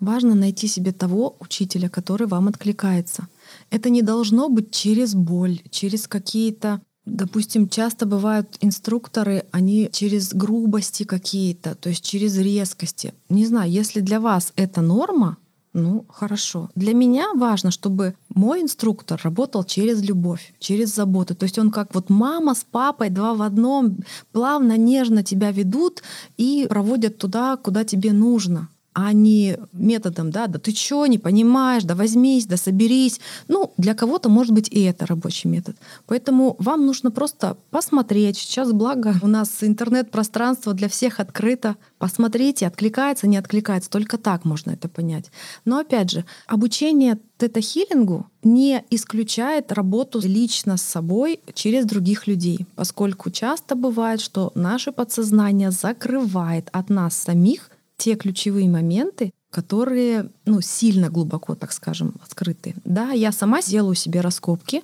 Важно 0.00 0.34
найти 0.34 0.68
себе 0.68 0.92
того 0.92 1.36
учителя, 1.40 1.88
который 1.88 2.26
вам 2.26 2.48
откликается. 2.48 3.26
Это 3.70 3.90
не 3.90 4.02
должно 4.02 4.48
быть 4.48 4.70
через 4.70 5.14
боль, 5.14 5.60
через 5.70 6.08
какие-то 6.08 6.80
Допустим, 7.10 7.68
часто 7.68 8.04
бывают 8.04 8.58
инструкторы, 8.60 9.44
они 9.50 9.88
через 9.92 10.34
грубости 10.34 11.04
какие-то, 11.04 11.74
то 11.74 11.88
есть 11.88 12.04
через 12.04 12.36
резкости. 12.36 13.14
Не 13.30 13.46
знаю, 13.46 13.70
если 13.70 14.00
для 14.00 14.20
вас 14.20 14.52
это 14.56 14.82
норма, 14.82 15.38
ну, 15.78 16.04
хорошо. 16.08 16.70
Для 16.74 16.94
меня 16.94 17.26
важно, 17.34 17.70
чтобы 17.70 18.14
мой 18.34 18.62
инструктор 18.62 19.20
работал 19.22 19.64
через 19.64 20.02
любовь, 20.02 20.54
через 20.58 20.94
заботу. 20.94 21.34
То 21.34 21.44
есть 21.44 21.58
он 21.58 21.70
как 21.70 21.94
вот 21.94 22.10
мама 22.10 22.54
с 22.54 22.64
папой, 22.64 23.10
два 23.10 23.34
в 23.34 23.42
одном, 23.42 23.98
плавно, 24.32 24.76
нежно 24.76 25.22
тебя 25.22 25.50
ведут 25.50 26.02
и 26.36 26.66
проводят 26.68 27.18
туда, 27.18 27.56
куда 27.56 27.84
тебе 27.84 28.12
нужно 28.12 28.68
а 29.00 29.12
не 29.12 29.56
методом, 29.72 30.32
да, 30.32 30.48
да 30.48 30.58
ты 30.58 30.72
чё, 30.72 31.06
не 31.06 31.18
понимаешь, 31.18 31.84
да 31.84 31.94
возьмись, 31.94 32.46
да 32.46 32.56
соберись. 32.56 33.20
Ну, 33.46 33.72
для 33.76 33.94
кого-то 33.94 34.28
может 34.28 34.52
быть 34.52 34.68
и 34.68 34.82
это 34.82 35.06
рабочий 35.06 35.48
метод. 35.48 35.76
Поэтому 36.08 36.56
вам 36.58 36.84
нужно 36.84 37.12
просто 37.12 37.56
посмотреть. 37.70 38.38
Сейчас, 38.38 38.72
благо, 38.72 39.14
у 39.22 39.28
нас 39.28 39.62
интернет-пространство 39.62 40.74
для 40.74 40.88
всех 40.88 41.20
открыто. 41.20 41.76
Посмотрите, 41.98 42.66
откликается, 42.66 43.28
не 43.28 43.36
откликается. 43.36 43.88
Только 43.88 44.18
так 44.18 44.44
можно 44.44 44.72
это 44.72 44.88
понять. 44.88 45.30
Но 45.64 45.78
опять 45.78 46.10
же, 46.10 46.24
обучение 46.48 47.18
тета-хиллингу 47.38 48.26
не 48.42 48.84
исключает 48.90 49.70
работу 49.70 50.20
лично 50.24 50.76
с 50.76 50.82
собой 50.82 51.38
через 51.54 51.84
других 51.84 52.26
людей, 52.26 52.66
поскольку 52.74 53.30
часто 53.30 53.76
бывает, 53.76 54.20
что 54.20 54.50
наше 54.56 54.90
подсознание 54.90 55.70
закрывает 55.70 56.68
от 56.72 56.90
нас 56.90 57.16
самих 57.16 57.70
те 57.98 58.14
ключевые 58.14 58.68
моменты, 58.68 59.34
которые 59.50 60.30
ну, 60.46 60.60
сильно 60.62 61.10
глубоко, 61.10 61.54
так 61.54 61.72
скажем, 61.72 62.14
скрыты. 62.28 62.74
Да, 62.84 63.10
я 63.10 63.32
сама 63.32 63.60
делаю 63.60 63.94
себе 63.94 64.20
раскопки, 64.20 64.82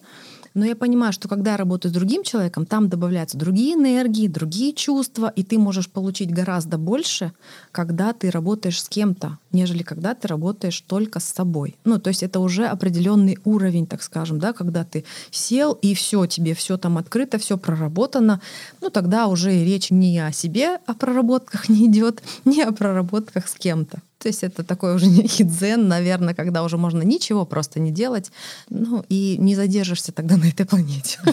но 0.55 0.65
я 0.65 0.77
понимаю, 0.77 1.13
что 1.13 1.29
когда 1.29 1.53
я 1.53 1.57
работаю 1.57 1.91
с 1.91 1.95
другим 1.95 2.23
человеком, 2.23 2.65
там 2.65 2.89
добавляются 2.89 3.37
другие 3.37 3.75
энергии, 3.75 4.29
другие 4.29 4.73
чувства, 4.73 5.33
и 5.35 5.43
ты 5.43 5.59
можешь 5.59 5.91
получить 5.91 6.33
гораздо 6.33 6.79
больше, 6.79 7.33
когда 7.73 8.13
ты 8.13 8.31
работаешь 8.31 8.81
с 8.81 8.89
кем-то, 8.89 9.39
нежели 9.51 9.83
когда 9.83 10.15
ты 10.15 10.29
работаешь 10.29 10.81
только 10.81 11.19
с 11.19 11.25
собой. 11.25 11.77
Ну, 11.85 11.99
то 11.99 12.09
есть 12.09 12.23
это 12.23 12.39
уже 12.39 12.67
определенный 12.67 13.39
уровень, 13.45 13.87
так 13.87 14.03
скажем, 14.03 14.39
да, 14.39 14.53
когда 14.53 14.85
ты 14.85 15.05
сел 15.31 15.73
и 15.73 15.95
все, 15.95 16.27
тебе 16.27 16.55
все 16.55 16.79
там 16.79 16.99
открыто, 16.99 17.39
все 17.39 17.59
проработано, 17.59 18.41
ну 18.81 18.91
тогда 18.91 19.27
уже 19.27 19.51
речь 19.65 19.91
не 19.91 20.21
о 20.21 20.31
себе, 20.33 20.79
о 20.87 20.95
проработках 20.95 21.69
не 21.69 21.87
идет, 21.87 22.23
не 22.45 22.63
о 22.63 22.73
проработках 22.73 23.49
с 23.49 23.55
кем-то. 23.55 24.01
То 24.25 24.29
есть 24.29 24.43
это 24.43 24.65
такой 24.65 24.95
уже 24.95 25.07
некий 25.23 25.45
дзен, 25.45 25.87
наверное, 25.87 26.33
когда 26.33 26.63
уже 26.63 26.79
можно 26.79 27.03
ничего 27.03 27.45
просто 27.45 27.79
не 27.79 27.91
делать, 27.91 28.33
ну 28.71 29.05
и 29.11 29.37
не 29.39 29.55
задержишься 29.55 30.13
тогда 30.13 30.39
на 30.39 30.47
этой 30.49 30.65
планете. 30.65 31.21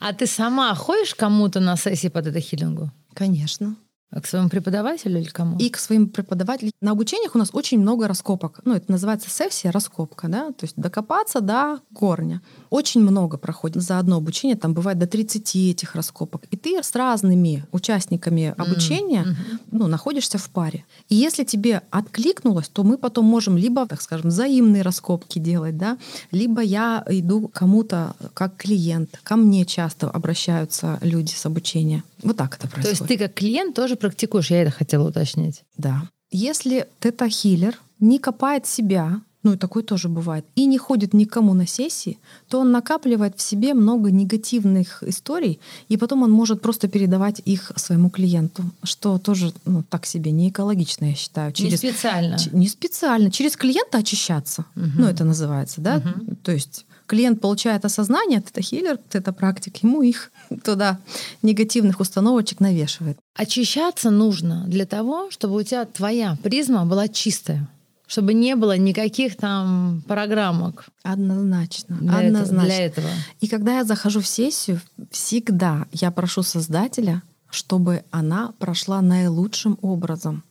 А 0.00 0.12
ты 0.12 0.26
сама 0.26 0.74
ходишь 0.74 1.14
кому-то 1.14 1.60
на 1.60 1.76
сессии 1.76 2.08
по 2.08 2.18
тета-хиллингу? 2.18 2.90
Конечно. 3.14 3.76
А 4.12 4.20
к 4.20 4.26
своему 4.26 4.50
преподавателю 4.50 5.20
или 5.20 5.28
кому? 5.28 5.56
И 5.56 5.70
к 5.70 5.78
своим 5.78 6.06
преподавателям. 6.06 6.72
На 6.82 6.90
обучениях 6.90 7.34
у 7.34 7.38
нас 7.38 7.48
очень 7.54 7.80
много 7.80 8.06
раскопок. 8.06 8.60
Ну, 8.66 8.74
это 8.74 8.92
называется 8.92 9.30
сессия, 9.30 9.70
раскопка, 9.70 10.28
да, 10.28 10.48
то 10.48 10.64
есть 10.64 10.74
докопаться 10.76 11.40
до 11.40 11.80
корня. 11.94 12.42
Очень 12.68 13.00
много 13.00 13.38
проходит 13.38 13.82
за 13.82 13.98
одно 13.98 14.16
обучение, 14.16 14.54
там 14.54 14.74
бывает 14.74 14.98
до 14.98 15.06
30 15.06 15.56
этих 15.56 15.94
раскопок. 15.94 16.42
И 16.50 16.58
ты 16.58 16.82
с 16.82 16.94
разными 16.94 17.64
участниками 17.72 18.54
обучения 18.58 19.22
mm-hmm. 19.24 19.58
ну, 19.70 19.86
находишься 19.86 20.36
в 20.36 20.50
паре. 20.50 20.84
И 21.08 21.14
если 21.14 21.44
тебе 21.44 21.80
откликнулось, 21.90 22.68
то 22.68 22.84
мы 22.84 22.98
потом 22.98 23.24
можем 23.24 23.56
либо, 23.56 23.86
так 23.86 24.02
скажем, 24.02 24.28
взаимные 24.28 24.82
раскопки 24.82 25.38
делать, 25.38 25.78
да, 25.78 25.96
либо 26.30 26.60
я 26.60 27.02
иду 27.08 27.48
кому-то 27.48 28.14
как 28.34 28.56
клиент. 28.56 29.18
Ко 29.22 29.36
мне 29.36 29.64
часто 29.64 30.10
обращаются 30.10 30.98
люди 31.00 31.32
с 31.32 31.46
обучения. 31.46 32.04
Вот 32.22 32.36
так 32.36 32.56
это 32.56 32.68
происходит. 32.68 32.98
То 32.98 33.04
есть 33.04 33.08
ты 33.08 33.18
как 33.18 33.34
клиент 33.34 33.74
тоже 33.74 33.96
практикуешь, 34.02 34.50
я 34.50 34.62
это 34.62 34.70
хотела 34.70 35.08
уточнить. 35.08 35.62
Да. 35.78 36.02
Если 36.30 36.86
тета-хиллер 37.00 37.78
не 38.00 38.18
копает 38.18 38.66
себя, 38.66 39.20
ну 39.42 39.52
и 39.52 39.56
такое 39.56 39.82
тоже 39.82 40.08
бывает, 40.08 40.44
и 40.54 40.66
не 40.66 40.78
ходит 40.78 41.14
никому 41.14 41.54
на 41.54 41.66
сессии, 41.66 42.18
то 42.48 42.60
он 42.60 42.70
накапливает 42.72 43.36
в 43.36 43.42
себе 43.42 43.74
много 43.74 44.10
негативных 44.10 45.02
историй, 45.02 45.58
и 45.88 45.96
потом 45.96 46.22
он 46.22 46.30
может 46.30 46.62
просто 46.62 46.88
передавать 46.88 47.42
их 47.44 47.72
своему 47.76 48.10
клиенту, 48.10 48.62
что 48.84 49.18
тоже 49.18 49.52
ну, 49.64 49.82
так 49.82 50.06
себе 50.06 50.30
не 50.30 50.48
экологично, 50.48 51.06
я 51.06 51.14
считаю. 51.14 51.52
Через, 51.52 51.82
не 51.82 51.90
специально. 51.90 52.38
Ч- 52.38 52.50
не 52.52 52.68
специально. 52.68 53.30
Через 53.30 53.56
клиента 53.56 53.98
очищаться. 53.98 54.64
Угу. 54.76 54.90
Ну, 54.98 55.06
это 55.06 55.24
называется, 55.24 55.80
да? 55.80 55.96
Угу. 55.96 56.36
То 56.42 56.52
есть 56.52 56.86
клиент 57.12 57.42
получает 57.42 57.84
осознание, 57.84 58.38
это 58.38 58.62
хиллер, 58.62 58.98
это 59.12 59.34
практик, 59.34 59.76
ему 59.82 60.00
их 60.00 60.32
туда 60.64 60.98
негативных 61.42 62.00
установочек 62.00 62.60
навешивает. 62.60 63.18
Очищаться 63.34 64.08
нужно 64.08 64.64
для 64.66 64.86
того, 64.86 65.30
чтобы 65.30 65.56
у 65.56 65.62
тебя 65.62 65.84
твоя 65.84 66.38
призма 66.42 66.86
была 66.86 67.08
чистая 67.08 67.68
чтобы 68.08 68.34
не 68.34 68.56
было 68.56 68.76
никаких 68.76 69.36
там 69.36 70.02
программок. 70.06 70.84
Однозначно. 71.02 71.96
Для 71.98 72.18
однозначно. 72.18 72.56
Этого, 72.56 72.66
для 72.66 72.84
этого. 72.84 73.08
И 73.40 73.48
когда 73.48 73.78
я 73.78 73.84
захожу 73.84 74.20
в 74.20 74.26
сессию, 74.26 74.82
всегда 75.10 75.86
я 75.92 76.10
прошу 76.10 76.42
создателя, 76.42 77.22
чтобы 77.50 78.04
она 78.10 78.52
прошла 78.58 79.00
наилучшим 79.00 79.78
образом, 79.80 80.44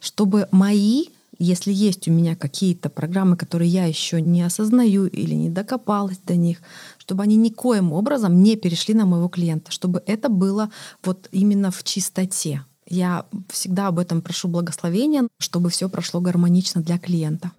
чтобы 0.00 0.48
мои 0.50 1.04
если 1.38 1.72
есть 1.72 2.08
у 2.08 2.12
меня 2.12 2.36
какие-то 2.36 2.90
программы, 2.90 3.36
которые 3.36 3.70
я 3.70 3.86
еще 3.86 4.20
не 4.20 4.42
осознаю 4.42 5.06
или 5.06 5.34
не 5.34 5.50
докопалась 5.50 6.18
до 6.18 6.36
них, 6.36 6.58
чтобы 6.98 7.22
они 7.22 7.36
никоим 7.36 7.92
образом 7.92 8.42
не 8.42 8.56
перешли 8.56 8.94
на 8.94 9.06
моего 9.06 9.28
клиента, 9.28 9.70
чтобы 9.70 10.02
это 10.06 10.28
было 10.28 10.70
вот 11.02 11.28
именно 11.32 11.70
в 11.70 11.82
чистоте. 11.84 12.64
Я 12.88 13.26
всегда 13.48 13.88
об 13.88 13.98
этом 13.98 14.20
прошу 14.20 14.48
благословения, 14.48 15.26
чтобы 15.38 15.70
все 15.70 15.88
прошло 15.88 16.20
гармонично 16.20 16.82
для 16.82 16.98
клиента. 16.98 17.52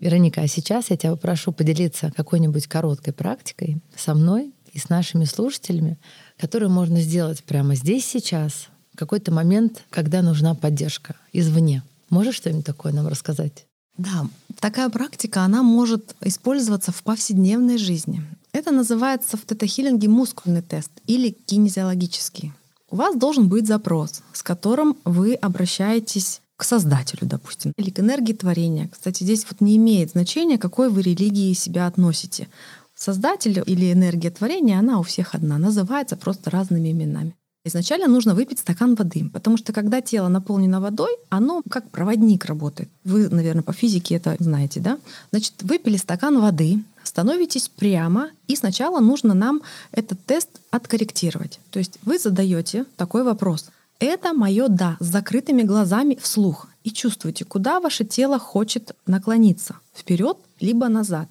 Вероника, 0.00 0.42
а 0.42 0.48
сейчас 0.48 0.90
я 0.90 0.98
тебя 0.98 1.12
попрошу 1.12 1.50
поделиться 1.50 2.12
какой-нибудь 2.14 2.66
короткой 2.66 3.14
практикой 3.14 3.80
со 3.96 4.14
мной 4.14 4.52
и 4.70 4.78
с 4.78 4.90
нашими 4.90 5.24
слушателями, 5.24 5.98
которую 6.36 6.70
можно 6.70 7.00
сделать 7.00 7.42
прямо 7.42 7.74
здесь 7.74 8.04
сейчас, 8.04 8.68
какой-то 8.96 9.32
момент, 9.32 9.82
когда 9.90 10.22
нужна 10.22 10.54
поддержка 10.54 11.16
извне. 11.32 11.82
Можешь 12.10 12.36
что-нибудь 12.36 12.66
такое 12.66 12.92
нам 12.92 13.08
рассказать? 13.08 13.66
Да, 13.96 14.26
такая 14.60 14.88
практика, 14.88 15.42
она 15.42 15.62
может 15.62 16.14
использоваться 16.20 16.92
в 16.92 17.02
повседневной 17.02 17.78
жизни. 17.78 18.22
Это 18.52 18.70
называется 18.70 19.36
в 19.36 19.44
тета-хиллинге 19.44 20.08
мускульный 20.08 20.62
тест 20.62 20.90
или 21.06 21.30
кинезиологический. 21.30 22.52
У 22.90 22.96
вас 22.96 23.16
должен 23.16 23.48
быть 23.48 23.66
запрос, 23.66 24.22
с 24.32 24.42
которым 24.42 24.96
вы 25.04 25.34
обращаетесь 25.34 26.40
к 26.56 26.64
создателю, 26.64 27.22
допустим, 27.22 27.72
или 27.76 27.90
к 27.90 27.98
энергии 27.98 28.32
творения. 28.32 28.88
Кстати, 28.88 29.24
здесь 29.24 29.46
вот 29.50 29.60
не 29.60 29.76
имеет 29.76 30.12
значения, 30.12 30.58
какой 30.58 30.88
вы 30.88 31.02
религии 31.02 31.52
себя 31.52 31.86
относите. 31.86 32.48
Создатель 32.94 33.60
или 33.66 33.92
энергия 33.92 34.30
творения, 34.30 34.78
она 34.78 35.00
у 35.00 35.02
всех 35.02 35.34
одна, 35.34 35.58
называется 35.58 36.16
просто 36.16 36.50
разными 36.50 36.92
именами. 36.92 37.34
Изначально 37.66 38.08
нужно 38.08 38.34
выпить 38.34 38.58
стакан 38.58 38.94
воды, 38.94 39.30
потому 39.32 39.56
что 39.56 39.72
когда 39.72 40.02
тело 40.02 40.28
наполнено 40.28 40.82
водой, 40.82 41.16
оно 41.30 41.62
как 41.70 41.88
проводник 41.90 42.44
работает. 42.44 42.90
Вы, 43.04 43.30
наверное, 43.30 43.62
по 43.62 43.72
физике 43.72 44.16
это 44.16 44.36
знаете, 44.38 44.80
да? 44.80 44.98
Значит, 45.30 45.54
выпили 45.62 45.96
стакан 45.96 46.38
воды, 46.40 46.84
становитесь 47.02 47.68
прямо, 47.68 48.30
и 48.48 48.56
сначала 48.56 49.00
нужно 49.00 49.32
нам 49.32 49.62
этот 49.92 50.22
тест 50.26 50.50
откорректировать. 50.70 51.58
То 51.70 51.78
есть 51.78 51.98
вы 52.02 52.18
задаете 52.18 52.84
такой 52.96 53.22
вопрос. 53.22 53.70
Это 53.98 54.34
мое 54.34 54.68
да 54.68 54.98
с 55.00 55.06
закрытыми 55.06 55.62
глазами 55.62 56.18
вслух. 56.20 56.68
И 56.82 56.90
чувствуете, 56.90 57.46
куда 57.46 57.80
ваше 57.80 58.04
тело 58.04 58.38
хочет 58.38 58.94
наклониться. 59.06 59.76
Вперед 59.94 60.36
либо 60.60 60.88
назад. 60.88 61.28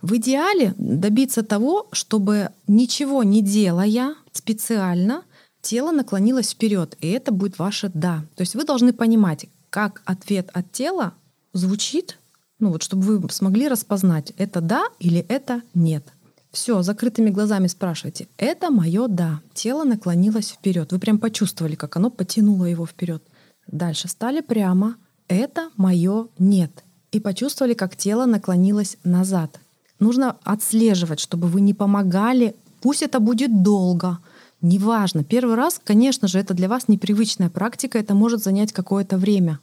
В 0.00 0.16
идеале 0.16 0.74
добиться 0.78 1.42
того, 1.42 1.88
чтобы 1.92 2.48
ничего 2.66 3.22
не 3.22 3.42
делая 3.42 4.14
специально, 4.32 5.22
тело 5.64 5.90
наклонилось 5.90 6.50
вперед, 6.50 6.96
и 7.00 7.10
это 7.10 7.32
будет 7.32 7.58
ваше 7.58 7.90
да. 7.92 8.24
То 8.36 8.42
есть 8.42 8.54
вы 8.54 8.64
должны 8.64 8.92
понимать, 8.92 9.46
как 9.70 10.02
ответ 10.04 10.50
от 10.52 10.70
тела 10.70 11.14
звучит, 11.52 12.18
ну 12.60 12.70
вот, 12.70 12.82
чтобы 12.82 13.18
вы 13.18 13.30
смогли 13.30 13.66
распознать, 13.68 14.32
это 14.36 14.60
да 14.60 14.84
или 15.00 15.20
это 15.28 15.62
нет. 15.74 16.06
Все, 16.52 16.82
закрытыми 16.82 17.30
глазами 17.30 17.66
спрашивайте. 17.66 18.28
Это 18.38 18.70
мое 18.70 19.08
да. 19.08 19.40
Тело 19.54 19.82
наклонилось 19.82 20.50
вперед. 20.50 20.92
Вы 20.92 21.00
прям 21.00 21.18
почувствовали, 21.18 21.74
как 21.74 21.96
оно 21.96 22.10
потянуло 22.10 22.66
его 22.66 22.86
вперед. 22.86 23.24
Дальше 23.66 24.06
стали 24.06 24.40
прямо. 24.40 24.94
Это 25.26 25.70
мое 25.76 26.28
нет. 26.38 26.84
И 27.10 27.18
почувствовали, 27.18 27.74
как 27.74 27.96
тело 27.96 28.24
наклонилось 28.26 28.98
назад. 29.02 29.58
Нужно 29.98 30.36
отслеживать, 30.44 31.18
чтобы 31.18 31.48
вы 31.48 31.60
не 31.60 31.74
помогали. 31.74 32.54
Пусть 32.80 33.02
это 33.02 33.18
будет 33.18 33.62
долго, 33.64 34.18
Неважно. 34.64 35.24
Первый 35.24 35.56
раз, 35.56 35.78
конечно 35.84 36.26
же, 36.26 36.38
это 36.38 36.54
для 36.54 36.70
вас 36.70 36.88
непривычная 36.88 37.50
практика, 37.50 37.98
это 37.98 38.14
может 38.14 38.42
занять 38.42 38.72
какое-то 38.72 39.18
время. 39.18 39.58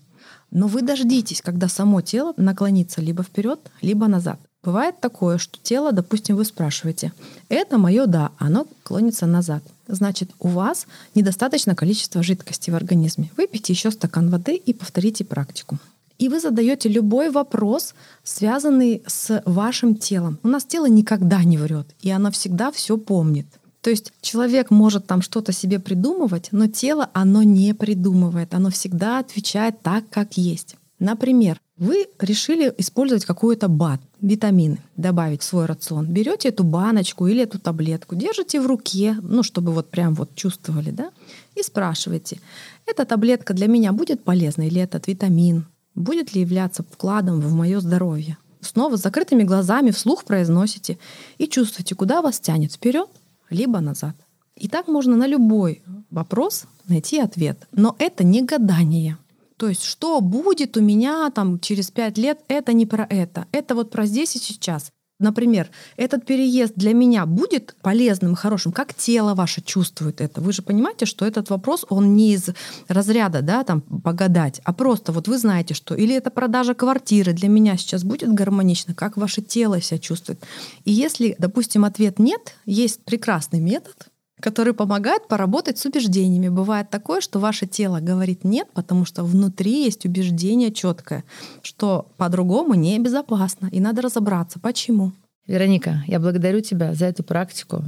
Но 0.51 0.67
вы 0.67 0.83
дождитесь, 0.83 1.41
когда 1.41 1.67
само 1.69 2.01
тело 2.01 2.35
наклонится 2.37 3.01
либо 3.01 3.23
вперед, 3.23 3.59
либо 3.81 4.05
назад. 4.05 4.39
Бывает 4.63 5.01
такое, 5.01 5.39
что 5.39 5.57
тело, 5.63 5.91
допустим, 5.91 6.35
вы 6.35 6.45
спрашиваете, 6.45 7.13
это 7.49 7.79
мое 7.79 8.05
да, 8.05 8.29
оно 8.37 8.67
клонится 8.83 9.25
назад. 9.25 9.63
Значит, 9.87 10.29
у 10.39 10.49
вас 10.49 10.85
недостаточно 11.15 11.73
количества 11.73 12.21
жидкости 12.21 12.69
в 12.69 12.75
организме. 12.75 13.31
Выпейте 13.35 13.73
еще 13.73 13.89
стакан 13.89 14.29
воды 14.29 14.55
и 14.55 14.71
повторите 14.71 15.25
практику. 15.25 15.79
И 16.19 16.29
вы 16.29 16.39
задаете 16.39 16.89
любой 16.89 17.31
вопрос, 17.31 17.95
связанный 18.23 19.01
с 19.07 19.41
вашим 19.47 19.95
телом. 19.95 20.37
У 20.43 20.47
нас 20.47 20.63
тело 20.63 20.87
никогда 20.87 21.43
не 21.43 21.57
врет, 21.57 21.87
и 22.01 22.11
оно 22.11 22.29
всегда 22.29 22.71
все 22.71 22.99
помнит. 22.99 23.47
То 23.81 23.89
есть 23.89 24.13
человек 24.21 24.69
может 24.69 25.07
там 25.07 25.21
что-то 25.21 25.51
себе 25.51 25.79
придумывать, 25.79 26.49
но 26.51 26.67
тело, 26.67 27.09
оно 27.13 27.43
не 27.43 27.73
придумывает, 27.73 28.53
оно 28.53 28.69
всегда 28.69 29.19
отвечает 29.19 29.81
так, 29.81 30.03
как 30.09 30.37
есть. 30.37 30.75
Например, 30.99 31.59
вы 31.77 32.05
решили 32.19 32.71
использовать 32.77 33.25
какой-то 33.25 33.67
бат, 33.67 33.99
витамины, 34.21 34.77
добавить 34.97 35.41
в 35.41 35.45
свой 35.45 35.65
рацион. 35.65 36.05
Берете 36.05 36.49
эту 36.49 36.63
баночку 36.63 37.25
или 37.25 37.41
эту 37.41 37.57
таблетку, 37.57 38.13
держите 38.15 38.61
в 38.61 38.67
руке, 38.67 39.17
ну, 39.23 39.41
чтобы 39.41 39.71
вот 39.71 39.89
прям 39.89 40.13
вот 40.13 40.35
чувствовали, 40.35 40.91
да, 40.91 41.09
и 41.55 41.63
спрашиваете, 41.63 42.39
эта 42.85 43.03
таблетка 43.03 43.55
для 43.55 43.65
меня 43.65 43.93
будет 43.93 44.23
полезна 44.23 44.67
или 44.67 44.79
этот 44.79 45.07
витамин 45.07 45.65
будет 45.95 46.33
ли 46.33 46.41
являться 46.41 46.83
вкладом 46.83 47.41
в 47.41 47.53
мое 47.53 47.79
здоровье? 47.79 48.37
Снова 48.61 48.95
с 48.95 49.01
закрытыми 49.01 49.43
глазами 49.43 49.89
вслух 49.89 50.23
произносите 50.23 50.99
и 51.39 51.47
чувствуете, 51.47 51.95
куда 51.95 52.21
вас 52.21 52.39
тянет 52.39 52.73
вперед 52.73 53.09
либо 53.51 53.79
назад. 53.79 54.15
И 54.55 54.67
так 54.67 54.87
можно 54.87 55.15
на 55.15 55.27
любой 55.27 55.83
вопрос 56.09 56.65
найти 56.87 57.19
ответ. 57.19 57.67
Но 57.71 57.95
это 57.99 58.23
не 58.23 58.41
гадание. 58.41 59.17
То 59.57 59.69
есть, 59.69 59.83
что 59.83 60.21
будет 60.21 60.77
у 60.77 60.81
меня 60.81 61.29
там 61.29 61.59
через 61.59 61.91
пять 61.91 62.17
лет, 62.17 62.39
это 62.47 62.73
не 62.73 62.85
про 62.85 63.05
это. 63.09 63.45
Это 63.51 63.75
вот 63.75 63.91
про 63.91 64.05
здесь 64.05 64.35
и 64.35 64.39
сейчас. 64.39 64.91
Например, 65.21 65.69
этот 65.97 66.25
переезд 66.25 66.73
для 66.75 66.93
меня 66.93 67.25
будет 67.25 67.75
полезным, 67.81 68.36
хорошим? 68.36 68.71
Как 68.71 68.93
тело 68.93 69.36
ваше 69.36 69.62
чувствует 69.62 70.19
это? 70.19 70.41
Вы 70.41 70.51
же 70.51 70.62
понимаете, 70.62 71.05
что 71.05 71.25
этот 71.25 71.49
вопрос, 71.49 71.86
он 71.89 72.15
не 72.15 72.34
из 72.34 72.49
разряда, 72.88 73.41
да, 73.41 73.63
там, 73.63 73.81
погадать, 73.81 74.62
а 74.63 74.73
просто 74.73 75.12
вот 75.12 75.27
вы 75.27 75.38
знаете, 75.38 75.73
что 75.73 75.95
или 75.95 76.15
это 76.15 76.31
продажа 76.31 76.73
квартиры 76.73 77.34
для 77.34 77.49
меня 77.49 77.77
сейчас 77.77 78.03
будет 78.03 78.34
гармонично, 78.34 78.93
как 78.93 79.15
ваше 79.15 79.41
тело 79.41 79.79
себя 79.79 79.99
чувствует. 79.99 80.43
И 80.86 80.91
если, 80.91 81.36
допустим, 81.38 81.86
ответ 81.86 82.19
нет, 82.19 82.55
есть 82.65 83.03
прекрасный 83.03 83.60
метод, 83.60 84.11
который 84.41 84.73
помогает 84.73 85.27
поработать 85.27 85.77
с 85.77 85.86
убеждениями. 85.86 86.49
Бывает 86.49 86.89
такое, 86.89 87.21
что 87.21 87.39
ваше 87.39 87.67
тело 87.67 87.99
говорит 87.99 88.43
нет, 88.43 88.67
потому 88.73 89.06
что 89.06 89.23
внутри 89.23 89.84
есть 89.84 90.06
убеждение 90.06 90.73
четкое, 90.73 91.23
что 91.62 92.12
по-другому 92.17 92.73
небезопасно, 92.73 93.67
и 93.71 93.80
надо 93.80 94.01
разобраться, 94.01 94.60
почему. 94.60 95.13
Вероника, 95.47 96.04
я 96.08 96.19
благодарю 96.19 96.62
тебя 96.62 96.93
за 96.93 97.06
эту 97.06 97.23
практику 97.23 97.84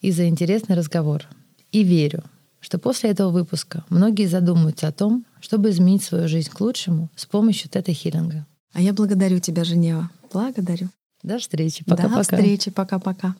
и 0.00 0.10
за 0.10 0.28
интересный 0.28 0.76
разговор. 0.76 1.24
И 1.72 1.82
верю, 1.82 2.22
что 2.60 2.78
после 2.78 3.10
этого 3.10 3.30
выпуска 3.30 3.84
многие 3.88 4.26
задумаются 4.26 4.88
о 4.88 4.92
том, 4.92 5.24
чтобы 5.40 5.70
изменить 5.70 6.02
свою 6.02 6.28
жизнь 6.28 6.50
к 6.50 6.60
лучшему 6.60 7.10
с 7.16 7.26
помощью 7.26 7.70
тета-хиллинга. 7.70 8.46
А 8.72 8.80
я 8.80 8.92
благодарю 8.92 9.38
тебя, 9.38 9.64
Женева. 9.64 10.10
Благодарю. 10.32 10.88
До 11.22 11.38
встречи. 11.38 11.84
Пока-пока. 11.84 12.16
До 12.16 12.22
встречи. 12.22 12.70
Пока-пока. 12.70 13.34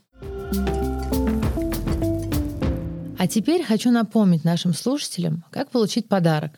А 3.24 3.26
теперь 3.26 3.64
хочу 3.64 3.90
напомнить 3.90 4.44
нашим 4.44 4.74
слушателям, 4.74 5.46
как 5.50 5.70
получить 5.70 6.08
подарок. 6.08 6.52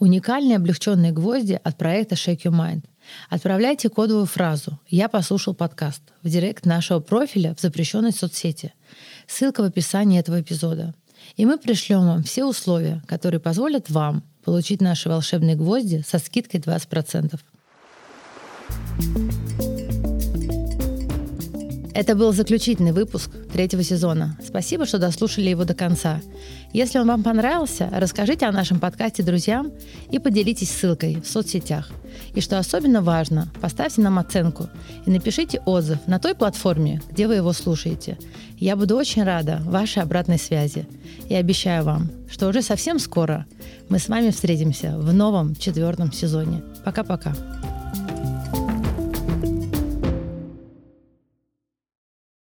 Уникальные 0.00 0.56
облегченные 0.56 1.12
гвозди 1.12 1.60
от 1.62 1.78
проекта 1.78 2.16
Shake 2.16 2.42
Your 2.42 2.50
Mind. 2.50 2.82
Отправляйте 3.30 3.88
кодовую 3.88 4.26
фразу 4.26 4.80
«Я 4.88 5.08
послушал 5.08 5.54
подкаст» 5.54 6.02
в 6.24 6.28
директ 6.28 6.66
нашего 6.66 6.98
профиля 6.98 7.54
в 7.54 7.60
запрещенной 7.60 8.10
соцсети. 8.10 8.74
Ссылка 9.28 9.62
в 9.62 9.66
описании 9.66 10.18
этого 10.18 10.40
эпизода. 10.40 10.92
И 11.36 11.46
мы 11.46 11.56
пришлем 11.56 12.00
вам 12.00 12.24
все 12.24 12.44
условия, 12.44 13.00
которые 13.06 13.38
позволят 13.38 13.88
вам 13.88 14.24
получить 14.44 14.80
наши 14.80 15.08
волшебные 15.08 15.54
гвозди 15.54 16.02
со 16.04 16.18
скидкой 16.18 16.58
20%. 16.58 17.38
Это 21.98 22.14
был 22.14 22.32
заключительный 22.32 22.92
выпуск 22.92 23.28
третьего 23.52 23.82
сезона. 23.82 24.38
Спасибо, 24.40 24.86
что 24.86 24.98
дослушали 24.98 25.50
его 25.50 25.64
до 25.64 25.74
конца. 25.74 26.20
Если 26.72 26.96
он 27.00 27.08
вам 27.08 27.24
понравился, 27.24 27.90
расскажите 27.92 28.46
о 28.46 28.52
нашем 28.52 28.78
подкасте 28.78 29.24
друзьям 29.24 29.72
и 30.12 30.20
поделитесь 30.20 30.70
ссылкой 30.70 31.20
в 31.20 31.26
соцсетях. 31.26 31.90
И 32.34 32.40
что 32.40 32.56
особенно 32.56 33.02
важно, 33.02 33.48
поставьте 33.60 34.00
нам 34.00 34.20
оценку 34.20 34.68
и 35.06 35.10
напишите 35.10 35.60
отзыв 35.66 35.98
на 36.06 36.20
той 36.20 36.36
платформе, 36.36 37.02
где 37.10 37.26
вы 37.26 37.34
его 37.34 37.52
слушаете. 37.52 38.16
Я 38.58 38.76
буду 38.76 38.94
очень 38.94 39.24
рада 39.24 39.60
вашей 39.64 40.00
обратной 40.00 40.38
связи. 40.38 40.86
И 41.28 41.34
обещаю 41.34 41.82
вам, 41.82 42.12
что 42.30 42.46
уже 42.46 42.62
совсем 42.62 43.00
скоро 43.00 43.44
мы 43.88 43.98
с 43.98 44.08
вами 44.08 44.30
встретимся 44.30 44.96
в 44.96 45.12
новом 45.12 45.56
четвертом 45.56 46.12
сезоне. 46.12 46.62
Пока-пока. 46.84 47.34